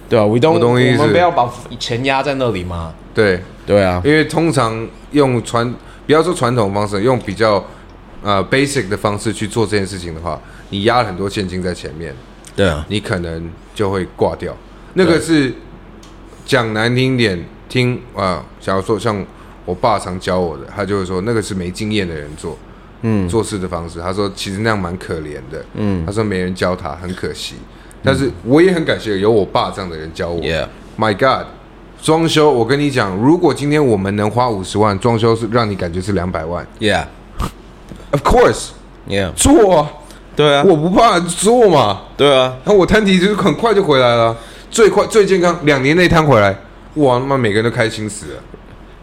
[0.10, 1.48] 对啊？We don't，我们不要把
[1.78, 2.94] 钱压在那里吗？
[3.14, 5.72] 对，对啊，因为通常用传，
[6.08, 7.64] 不要说传统方式，用比较
[8.22, 12.14] 呃 basic 的方式去做这件事情的话，你压了很多现金在前面，
[12.56, 14.56] 对啊，你可能就会挂掉。
[14.94, 15.54] 那个是
[16.46, 19.26] 讲难听点，听啊，假如说像
[19.66, 22.58] 我爸常教我的，他就会说那个是没经验的人做，
[23.02, 24.00] 嗯，做事的方式。
[24.00, 27.56] 他说其实那样蛮可怜的，嗯，他说没人教他，很可惜。
[28.04, 30.42] 但是我也很感谢有我爸这样的人教我。
[30.42, 30.68] Yeah.
[30.98, 31.48] My God，
[32.02, 36.68] 装修，我跟你讲，如果今天我们能花五十万装修，是让你感觉是两百万。
[38.12, 39.92] Yeah，Of course，Yeah，做啊，
[40.36, 44.36] 对啊，我不怕做嘛，对啊，那我摊底就是很快就回来了。
[44.70, 46.56] 最快最健康，两年内摊回来，
[46.96, 48.44] 哇，他妈每个人都开心死了。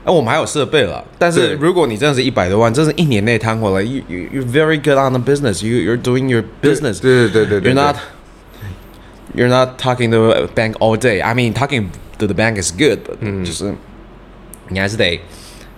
[0.04, 7.00] 哎、啊，我们还有设备了，但是如果你真的是一百多万，真是一年内摊回来，you you you're very good on the business, you you're doing your business。
[7.00, 7.96] 对对对对，对 You're not
[9.36, 11.22] you're not talking to a bank all day.
[11.22, 11.88] I mean, talking
[12.18, 13.74] to the bank is good, but、嗯、就是
[14.68, 15.20] 你还是得，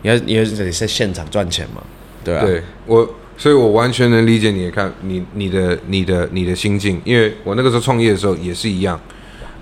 [0.03, 1.83] 你要你要得在现场赚钱嘛，
[2.23, 2.45] 对啊。
[2.45, 3.09] 对我，
[3.41, 9.01] 所以我完全能理解你的看，你你的你的你的心境，因为我那个时候创业的时候也是一样。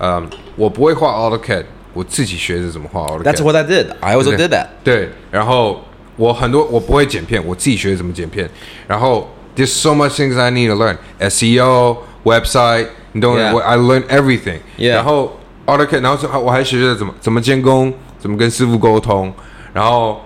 [0.00, 1.62] 嗯，我不会画 AutoCAD，
[1.92, 3.22] 我自己学着怎么画 AutoCAD。
[3.22, 3.86] That's what I did.
[4.00, 4.66] I also did that.
[4.82, 5.84] 对，然后
[6.16, 8.50] 我很多我不会剪片，我自己学着怎么剪片。
[8.88, 10.96] 然后 There's so much things I need to learn.
[11.20, 14.58] SEO, website，你懂我？I learned everything.
[14.76, 19.32] 然后 AutoCAD，然后我还学着怎么怎么监工，怎么跟师傅沟通。
[19.72, 20.20] 然后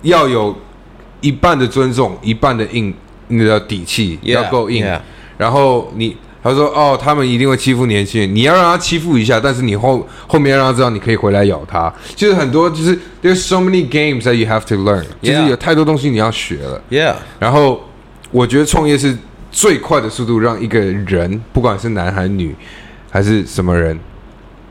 [0.00, 0.56] 要有
[1.26, 2.94] 一半的尊重，一半的硬，
[3.28, 4.86] 那个底气要够硬。
[5.36, 6.16] 然后你。
[6.42, 11.92] 他说：“哦，他们一定会欺负年轻人，你要让他欺负一下，但是你后后面要让他知道你可以回来咬他。
[12.14, 16.80] 就是很多，就是 There's so many games that you have to learn，就是有太多东西你要学了。
[16.88, 17.16] Yeah。
[17.40, 17.80] 然后
[18.30, 19.18] 我觉得创业是
[19.50, 22.54] 最快的速度，让一个人，不管是男还是女，
[23.10, 23.98] 还是什么人，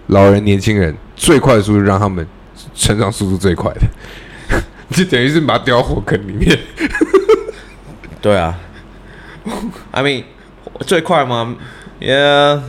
[0.08, 2.26] 老人、年轻人，最快的速度让他们
[2.74, 3.82] 成长速度最快的，
[4.92, 6.58] 就等于是把它丢火坑里面。
[8.22, 8.60] 对啊
[9.92, 10.24] ，I mean。”
[10.86, 11.56] 最快吗
[12.02, 12.60] ？Yeah，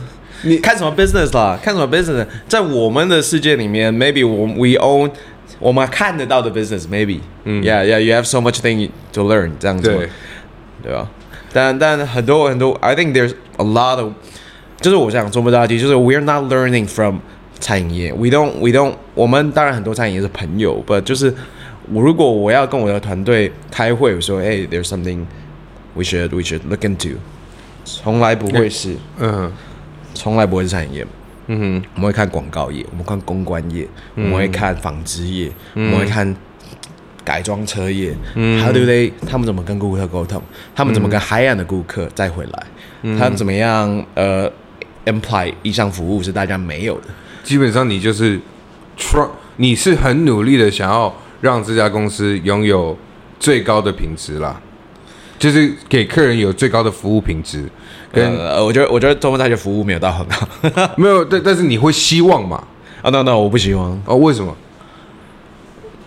[0.43, 1.59] 你看什么 business 啦？
[1.61, 2.25] 看什么 business？
[2.47, 5.11] 在我们的世界里面，maybe 我 we own
[5.59, 7.19] 我们看得到的 business，maybe。
[7.43, 10.09] 嗯，Yeah，Yeah，you have so much thing to learn，这样子，对，
[10.83, 11.09] 对吧？
[11.51, 14.13] 但但很多很多，I think there's a lot of，
[14.79, 17.17] 就是我想中不大题，就是 we're not learning from
[17.59, 21.35] 餐饮业，we don't，we don't，我们当然很多餐饮业是朋友，but 就是
[21.93, 25.25] 我如果我要跟我的团队开会，我说，Hey，there's something
[25.93, 27.15] we should we should look into。
[27.85, 29.51] 从来不会是，嗯，
[30.13, 31.07] 从来不会是餐饮业，
[31.47, 36.35] 嗯哼，我们会看广告业，我们看公关业，我们会看纺织业，我们会看
[37.23, 39.11] 改装车业，嗯，How do they？
[39.25, 40.41] 他们怎么跟顾客沟通？
[40.75, 42.67] 他们怎么跟 high end 的顾客再回来？
[43.17, 44.05] 他们怎么样？
[44.15, 44.51] 呃
[45.05, 47.07] ，imply 一项服务是大家没有的。
[47.43, 48.37] 基本上你就是
[48.97, 52.97] try，你是很努力的想要让这家公司拥有
[53.39, 54.61] 最高的品质啦。
[55.39, 57.63] 就是给客人有最高的服务品质，
[58.11, 60.47] 跟呃，我觉得我觉得中文大学服务没有到很好，
[60.97, 62.63] 没有，但但是你会希望嘛？
[63.03, 64.01] 啊，no no，我不希望。
[64.07, 64.57] 哦，为什么？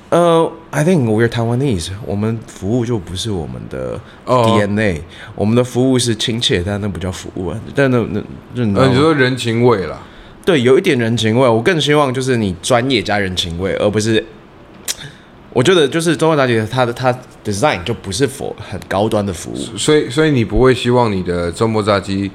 [0.08, 5.02] 呃、uh,，I think we're Taiwanese，我们服务就不是我们的 DNA，、oh.
[5.36, 8.20] 我们的服务是亲切，但那不叫服务啊，但那那
[8.54, 9.98] 那，呃，你说人情味啦？
[10.44, 14.26] 对，有一点人情味，我更希望就是你专业加人情味，而不是。
[15.53, 22.29] 我觉得就是中国大姐，它的它 design 就不是 for 很高端的服务，所以所以你不会希望你的中波炸鸡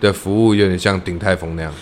[0.00, 1.72] 的服务有点像鼎泰丰那样？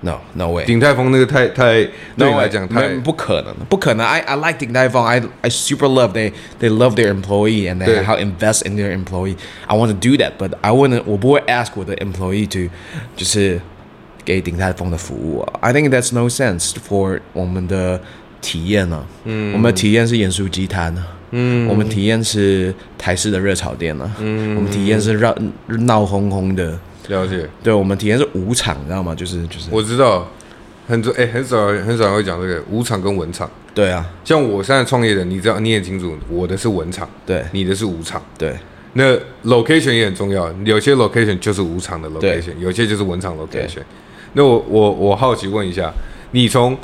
[0.00, 1.82] No no way，鼎泰丰那个太太
[2.16, 4.04] no 对你来讲太不可能，不可能。
[4.04, 8.68] I I like 鼎泰丰，I I super love they they love their employee and they how invest
[8.68, 12.72] in their employee。I want to do that，but I wouldn't 我不会 ask 我的 employee to
[13.16, 13.60] 就是
[14.24, 15.52] 给鼎泰丰的服务啊。
[15.60, 18.00] I think that's no sense for 我们的。
[18.41, 19.05] 体验呢、啊？
[19.25, 21.05] 嗯，我们的体验是盐酥鸡摊呢。
[21.31, 24.17] 嗯，我们体验是台式的热炒店呢、啊。
[24.19, 25.35] 嗯，我们体验是闹
[25.67, 26.77] 闹哄哄的。
[27.07, 27.47] 了解。
[27.63, 29.15] 对，我们体验是舞场，你知道吗？
[29.15, 29.69] 就是就是。
[29.71, 30.27] 我知道，
[30.87, 33.49] 很多哎、欸，很少很少人会讲这个舞场跟文场。
[33.73, 38.53] 对啊，像我现在创业的，你知道你也清楚，我的是文场，对，你的是舞场，对。
[38.93, 39.15] 那
[39.45, 43.81] location 也很重要，有些 location 就是舞场的 location，有些就是文场 location。
[44.33, 45.89] 那我我我好奇问一下，
[46.31, 46.77] 你从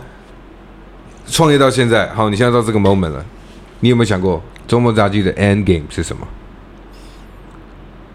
[1.26, 3.24] 创业到现在，好，你现在到这个 moment 了，
[3.80, 6.26] 你有没有想过周末炸鸡的 end game 是什么？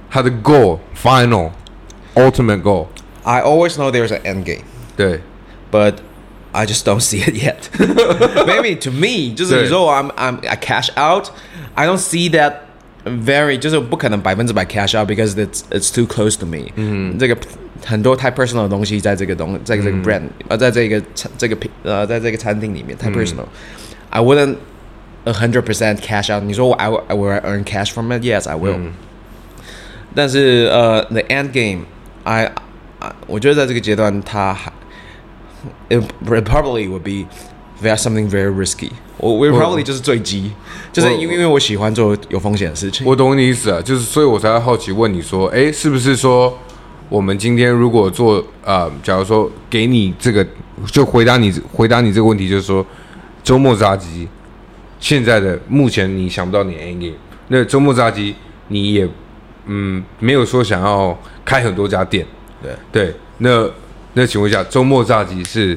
[0.10, 1.52] 他的 goal final
[2.16, 4.64] ultimate goal。I always know there's an end game。
[4.96, 5.20] 对，
[5.70, 5.96] but
[6.54, 7.70] I just don't see it yet.
[8.46, 12.54] Maybe to me，就是你说我 I'm I'm I cash out，I don't see that
[13.06, 16.72] very，就是不可能百分之百 cash out because it's it's too close to me。
[16.76, 17.38] 嗯，这个
[17.85, 23.47] 很多太 personal 的东西在这个东，在这个 brand，呃，在这个餐这个品，呃，在这个餐厅里面太 personal。
[24.11, 24.57] I wouldn't
[25.25, 26.43] a hundred percent cash out。
[26.45, 28.79] 你说我 I will I will earn cash from it？Yes, I will。
[30.15, 32.53] 但是呃，the end game，I，
[33.27, 34.73] 我觉得在这个阶段，它还。
[35.89, 37.29] It probably would be
[37.81, 38.91] very something very risky.
[39.19, 40.51] 我我 probably 就是坠机，
[40.93, 43.07] 就是因为因为我喜欢做有风险的事情。
[43.07, 46.59] 我懂你意思啊，就是所以我才好奇问你说，哎，是不是说
[47.13, 50.47] 我们今天如果做呃，假如说给你这个，
[50.87, 52.85] 就回答你回答你这个问题，就是说
[53.45, 54.27] 周末炸鸡
[54.99, 58.35] 现在的目前你想不到你 end game，那周末炸鸡
[58.69, 59.07] 你也
[59.67, 62.27] 嗯没有说想要开很多家店，
[62.63, 62.73] 对。
[62.91, 63.71] 对，那。
[64.15, 65.77] 那请问一下，周末炸鸡是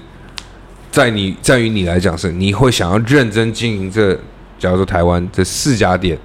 [0.92, 4.14] 在你在于你来讲是你会想要认真经营这，
[4.60, 6.20] 假如说台湾这四家店，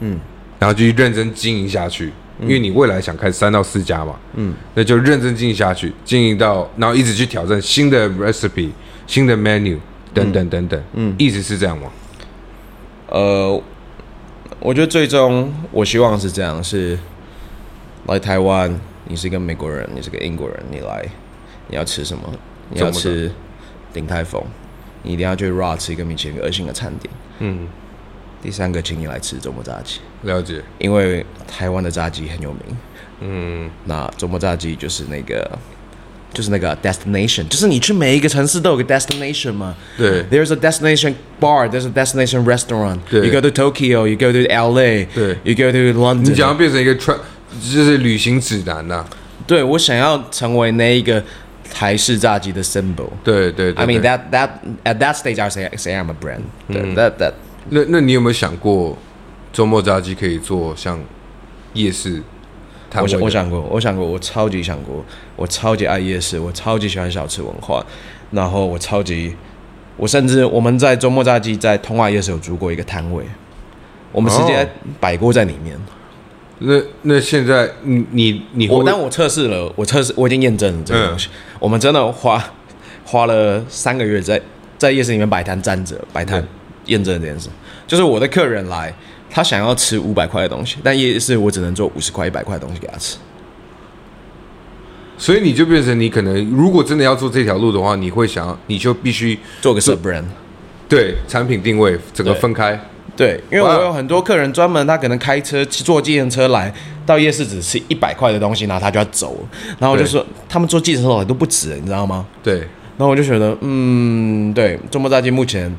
[0.00, 0.20] 嗯，
[0.58, 8.70] 然后继续认真经营下去，因为你未来想开三到四家嘛，嗯，那就认真经营下去，经营到然后一直去挑战新的 recipe、
[9.06, 9.78] 新的 menu
[10.12, 11.90] 等等等等，嗯，一直是这样吗？
[13.08, 13.62] 呃，
[14.60, 16.98] 我觉得最终我希望是这样，是
[18.06, 21.06] 来台湾，你是一个美国人，你是个英国人，你来。
[21.68, 22.22] 你要吃什么？
[22.70, 23.28] 你要吃
[23.92, 24.40] 鼎泰丰，
[25.02, 27.12] 你一定要去 RA 吃一个米其林二星的餐点。
[27.40, 27.66] 嗯。
[28.42, 30.00] 第三个，请你来吃周末炸鸡。
[30.22, 30.62] 了解。
[30.78, 32.60] 因为台湾的炸鸡很有名。
[33.20, 33.70] 嗯。
[33.84, 35.58] 那周末炸鸡就是那个，
[36.32, 39.74] 就是那个 destination，就是你去每一个城市都有个 destination 嘛。
[39.96, 40.22] 对。
[40.24, 42.98] There's a destination bar, there's a destination restaurant.
[43.10, 43.26] 对。
[43.26, 45.06] You go to Tokyo, you go to LA.
[45.14, 45.38] 对。
[45.44, 46.28] You go to London.
[46.28, 47.16] 你想要变成一个 tra，
[47.60, 49.08] 就是旅行指南呐、啊。
[49.46, 51.22] 对，我想要成为那一个。
[51.68, 54.48] 台式炸鸡的 symbol，对对对，对，I mean that that
[54.84, 57.32] at that stage I say say I'm a brand，对、嗯、that that，
[57.70, 58.96] 那那你有没有想过
[59.52, 60.98] 周末炸鸡可以做像
[61.74, 62.22] 夜市？
[63.00, 65.04] 我想我想过，我想过，我超级想过，
[65.34, 67.84] 我超级爱夜市，我超级喜欢小吃文化，
[68.30, 69.34] 然后我超级，
[69.96, 73.24] 我甚至我们在周末炸鸡在通化夜市有租过一个摊位，
[74.12, 74.66] 我们直接
[74.98, 75.76] 摆过在里面。
[75.76, 75.80] 哦
[76.58, 81.28] 那那现在你你你我当我测试了，我测试我已经验证了这个东西。
[81.28, 82.42] 嗯、我们真的花
[83.04, 84.40] 花了三个月在
[84.78, 86.42] 在夜市里面摆摊站着摆摊
[86.86, 87.48] 验证了这件事。
[87.86, 88.92] 就是我的客人来，
[89.30, 93.16] 他想要吃五百块的东西，但夜市我只能做五十块一百块的东西给他吃。
[95.18, 100.24] 所以你就变成你可能如果真的要做这条路的话，你会想你就必须做个 sub brand，
[100.88, 102.78] 对，产品定位整个分开。
[103.16, 106.70] 对，因为我有很多客人专门，他可能开车坐计程车来
[107.06, 109.38] 到夜市，只吃一百块的东西，然后他就要走。
[109.78, 112.26] 然后我就说，他们坐计程车来都不止，你知道吗？
[112.42, 112.58] 对。
[112.98, 115.74] 然后我就觉得，嗯，对，中国炸鸡目前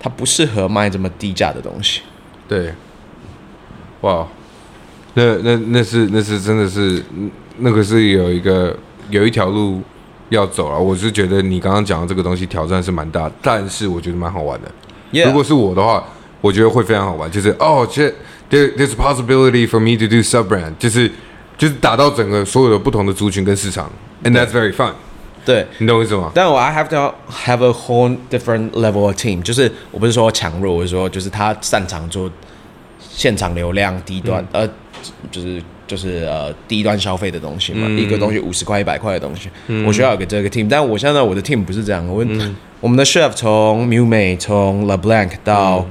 [0.00, 2.00] 它不适合卖这么低价的东西。
[2.48, 2.72] 对。
[4.00, 4.26] 哇，
[5.14, 7.00] 那那那是那是真的是
[7.58, 8.76] 那个是有一个
[9.10, 9.80] 有一条路
[10.30, 10.76] 要走了。
[10.76, 14.68] 我是觉得你刚刚讲的这个东西挑战是蛮大，但是我觉得蛮好玩的。
[15.12, 15.26] Yeah.
[15.26, 16.02] 如果是我的话。
[16.42, 18.08] 我觉得会非常好玩，就是哦，这
[18.50, 21.06] there there's a possibility for me to do sub brand，就是
[21.58, 23.92] 就是打到整个所有的不同的族群跟市场
[24.24, 24.94] ，and that's very fun。
[25.50, 26.30] 对，你懂我意思吗？
[26.32, 32.30] 但我 I have to have a whole different level of team，就是我不是说强弱，我是说就是他擅长做
[33.00, 34.68] 现场流量低端，嗯、呃，
[35.32, 45.86] 就是就是呃低端消费的东西嘛，嗯、一个东西五十块一百块的东西，嗯、我需要有个这个 team，但我现在我的 team 不是这样，我、嗯、我们的 chef 从 Miu Mei 从 La Blanc 到、嗯。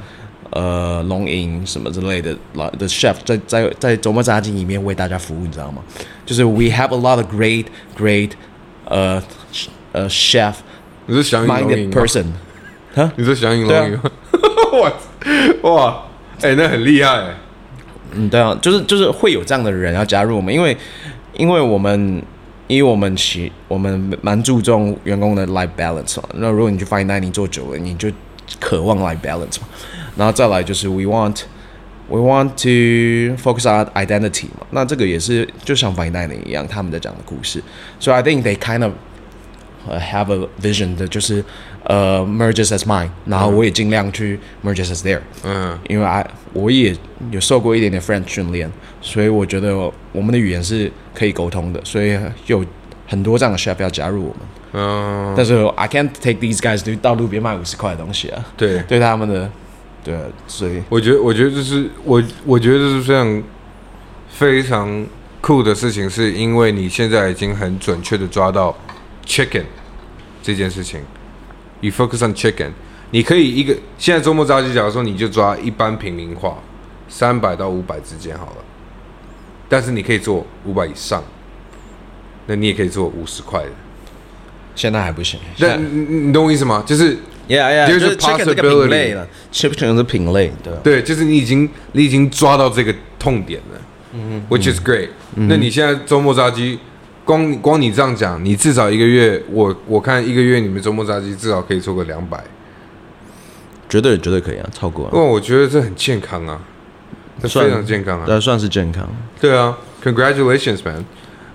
[0.51, 5.83] 呃，龙吟什么之类的，老的 chef 在在在周末炸鸡里面为大家服务，你知道吗？
[6.25, 8.31] 就是 we have a lot of great great
[8.85, 9.21] 呃
[9.91, 10.53] 呃 chef，
[11.07, 12.25] 你是想赢龙吟 person，
[12.93, 13.11] 哈？
[13.15, 14.01] 你是想赢龙吟吗？
[14.73, 14.91] 哇
[15.63, 16.03] 哇，
[16.41, 17.33] 哎、欸，那很厉害。
[18.11, 20.75] 嗯，对啊，就是就是会有这样的人要加入我们，因为
[21.33, 22.21] 因为我们
[22.67, 26.29] 因为我们其我们蛮注重员工的 life balance 嘛。
[26.35, 28.09] 那如果你去 fine dining 做久了，你就
[28.59, 29.67] 渴望 life balance 嘛。
[30.15, 31.41] 然后再来就是 we want
[32.07, 37.61] we want to focus on identity 嘛，那这个也是就像 fine dining 一样，他们在讲的故事。
[37.99, 38.93] So I think they kind of
[39.87, 41.43] have a vision 的，就是
[41.83, 45.21] 呃、uh, merges as mine，然后我也尽量去 merges as there。
[45.43, 46.95] 嗯，因为 I 我也
[47.31, 48.69] 有受过一点点 French 训练，
[49.01, 49.75] 所以我觉得
[50.11, 52.63] 我们的语言是可以沟通的，所以有
[53.07, 54.37] 很多这样的 chef 要加入我们。
[54.71, 58.45] 嗯，但是 I can't take these guys 就到路边卖五十块的东西啊。
[58.55, 59.49] 对，对他们的，
[60.03, 60.15] 对，
[60.47, 63.43] 所以我觉得，我觉得这是我，我觉得这是非常
[64.29, 65.07] 非常
[65.41, 68.75] 酷的事情，是因为你现在已经很准确的抓到
[69.29, 69.63] chicken
[70.43, 70.99] 这件事情。
[71.79, 72.71] You focus on chicken，
[73.11, 76.57] 你可以一个现在周末炸鸡，假如说你就抓一般平民化，
[77.07, 78.55] 三百到五百之间好了。
[79.69, 81.23] 但是你可以做五百以上，
[82.47, 83.69] 那你也可以做五十块的。
[84.75, 85.39] 现在还不行。
[85.57, 86.83] 那你你懂我意思吗？
[86.85, 87.15] 就是
[87.47, 90.73] ，yeah yeah，就是 possibility 了，chicken 是品类，对。
[90.83, 93.81] 对，就是你已经你已经抓到这个痛点了，
[94.13, 95.09] 嗯，which is great。
[95.35, 96.79] 那你现在周末炸鸡，
[97.29, 102.43] 光光你这样讲，你至少一个月，我我看一个月你们周末炸鸡至少可以做个两百，
[103.87, 105.07] 绝对绝对可以啊，超过。
[105.13, 106.59] 因为我觉得这很健康啊。
[107.39, 109.07] 这非常健康啊，对，算是健康。
[109.39, 111.05] 对啊，Congratulations, man!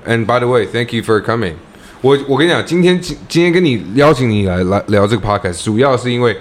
[0.07, 1.55] And by the way, thank you for coming.
[2.03, 6.37] 我我跟你讲，今天今今天跟你邀请你来来聊这个 podcast，主要是因为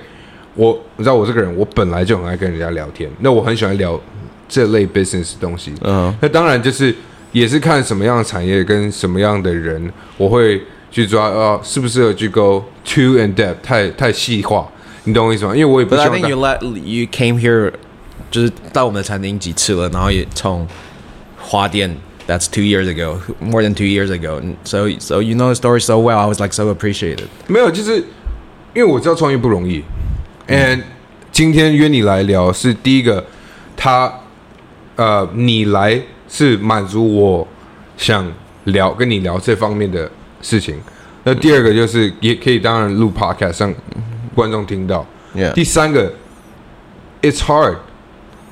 [0.53, 3.99] 我你知道我这个人，我本来就很爱跟人家聊天，那我很喜欢聊
[4.47, 5.73] 这类 business 东西。
[5.81, 6.15] 嗯、uh-huh.
[6.21, 6.95] 那当然就是
[7.33, 14.65] 也是看什么样的产业跟什么样的人，我会去抓啊，适不适合去 go too in depth，太太细化，
[15.03, 15.53] 你懂我意思吗？
[15.53, 16.09] 因为我也不希望。
[16.09, 17.73] But I think you let you came here.
[18.31, 20.67] 就是到我们的餐厅几次了，然后也从
[21.37, 21.95] 花店
[22.27, 24.41] ，That's two years ago, more than two years ago.
[24.63, 26.17] So, so you know the story so well.
[26.17, 27.25] I was like so appreciated.
[27.47, 27.97] 没有，就是
[28.73, 29.83] 因为我知道创业不容易。
[30.47, 30.83] And、嗯、
[31.31, 33.23] 今天约你来聊是第一个，
[33.77, 34.11] 他
[34.95, 36.01] 呃，你来
[36.33, 37.47] 是满足我
[37.95, 38.25] 想
[38.63, 40.09] 聊跟你聊这方面的
[40.41, 40.75] 事情。
[41.23, 43.73] 那第二个就是也可以当然录 podcast 让
[44.33, 45.05] 观众听到。
[45.53, 46.11] 第三个
[47.21, 47.75] ，It's hard.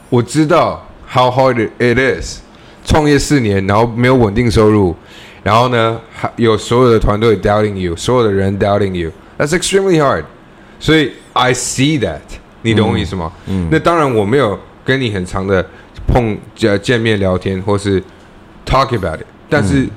[0.10, 2.42] 我知道 how hard it is，
[2.86, 4.96] 创业四年，然后没有稳定收入，
[5.42, 10.24] 然后呢，还有所有的团队 doubting you，所有的人 doubting you，that's extremely hard。
[10.80, 12.20] 所以 I see that，
[12.62, 13.32] 你懂我意思吗？
[13.48, 13.68] 嗯。
[13.72, 15.66] 那当然我没有跟你很长的
[16.12, 18.02] 碰见见面聊天，或是
[18.66, 19.90] talk about it，但是、嗯、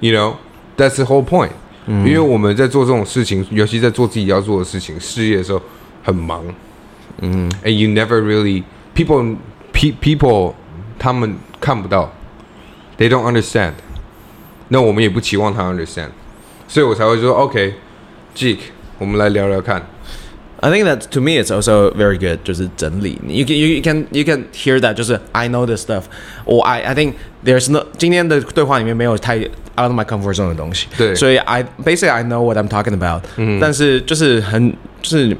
[0.00, 0.34] you know
[0.76, 1.50] that's the whole point，
[1.86, 2.06] 嗯。
[2.06, 5.60] 因为我们在做这种事情，尤其在做自己要做的事情、事业的时候，
[6.02, 6.42] 很忙。
[7.20, 7.50] 嗯。
[7.62, 8.64] And you never really
[8.96, 9.36] People,
[9.74, 10.54] pe people，
[10.98, 12.10] 他们看不到
[12.96, 13.72] ，they don't understand。
[14.68, 16.08] 那我们也不期望他 understand，
[16.66, 18.58] 所以我才会说，OK，Jake，
[18.98, 19.86] 我们来聊聊看。
[20.59, 23.19] I think that to me it's also very good，就是整理。
[23.27, 26.03] You can you can you can hear that，就是 I know this stuff。
[26.45, 27.13] 我 I I think
[27.43, 30.87] there's no 今天的对话里面没有太 out of my comfort zone 的东西。
[30.97, 33.23] 对，所以 I basically I know what I'm talking about。
[33.37, 35.37] 嗯，但是就是很就是。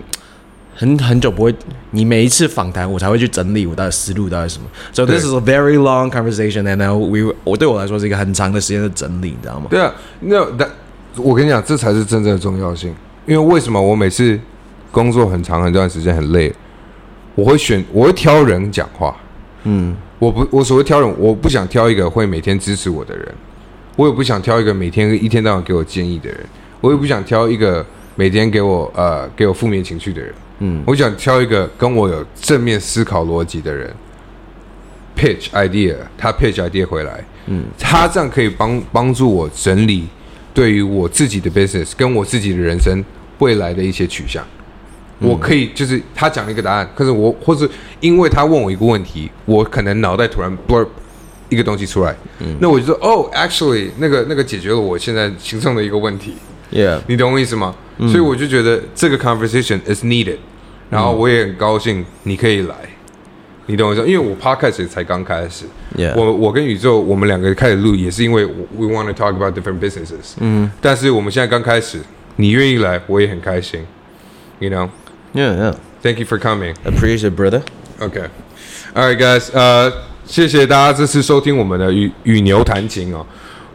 [0.74, 1.54] 很很久不会，
[1.92, 4.68] 你每一次访谈我才会去整理我的思路到底是什么。
[4.94, 9.68] So this is a very long conversation, and now we 我对我来说是一个很长的时间的整理，你知道吗？
[9.70, 10.66] 对啊，那那
[11.18, 12.96] 我跟你讲，这才是真正的重要性。
[13.28, 14.40] 因为为什么我每次
[14.97, 16.51] 工作很长很段时间很累，
[17.35, 19.15] 我会选我会挑人讲话。
[19.65, 23.35] 嗯，我不我所谓挑人，我不想挑一个会每天支持我的人，
[23.95, 26.41] 我也不想挑一个每天一天到晚给我建议的人，
[26.81, 27.85] 我也不想挑一个
[28.15, 30.35] 每天给我呃给我负面情绪的人。
[30.61, 33.95] 嗯，我想挑一个跟我有正面思考逻辑的人
[35.15, 40.07] ，pitch idea，他 pitch idea 回来，嗯，他这样可以帮帮助我整理
[40.55, 43.05] 对于我自己的 business 跟我自己的人生
[43.41, 44.43] 未来的一些取向。
[45.21, 47.69] 嗯、我可以就是他讲了一个答案，可是我或是
[48.01, 50.87] 因为他问我一个问题，我可能脑袋突然 blur
[51.49, 56.35] 一个东西出来，嗯，那我就说哦，actually 那个那个解决了我现在心中的一个问题
[56.73, 57.75] ，yeah，你懂我意思吗？
[57.99, 60.37] 嗯、所以我就觉得这个 conversation is needed，
[60.91, 62.89] 然后我也很高兴你可以来，嗯、
[63.67, 64.07] 你懂我意思？
[64.07, 65.65] 因为我 podcast 才刚开始
[65.97, 66.13] ，yeah.
[66.17, 68.45] 我我跟宇宙我们两个开始录也是因为
[68.77, 72.01] we want to talk about different businesses，嗯，但是我们现在刚开始，
[72.37, 73.87] 你愿意来我也很开心
[74.59, 74.69] ，you
[75.36, 79.92] know，yeah yeah，thank you for coming，appreciate brother。OK，all right guys，呃，
[80.26, 83.26] 谢谢大家这次收听我们的与与牛谈情哦，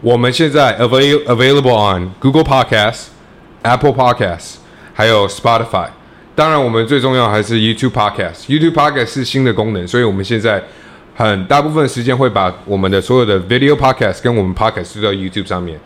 [0.01, 4.59] 我们现在 avail available on Google Podcast。Apple Podcast，
[4.95, 5.89] 还有 Spotify，
[6.37, 10.63] 当然我们最重要还是 YouTube Podcast。YouTube Podcast 是新的功能，所以我们现在
[11.17, 15.81] 很大部分时间会把我们的所有的 Video Podcast 跟我们 Podcast 输到 YouTube 上面。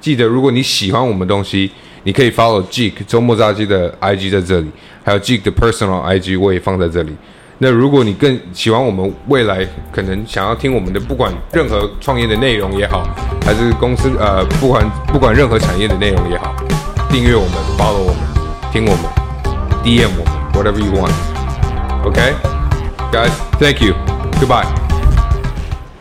[0.00, 1.70] 记得，如果你喜欢我们东西，
[2.03, 4.69] 你可以 follow Jake 周末炸鸡的 IG 在这里，
[5.03, 7.15] 还有 Jake 的 Personal IG 我也放在这里。
[7.59, 13.07] 那如果你更喜欢我们未来可能想要听我们的，不管任何创业的内容也好，
[13.45, 16.55] 还是公司呃，不管不管任何产业的内容也好。
[17.11, 19.05] 订阅我们，follow 我们，听我们
[19.83, 21.11] ，DM 我们，whatever you want.
[22.03, 22.33] Okay,
[23.11, 23.93] guys, thank you.
[24.39, 24.80] Goodbye.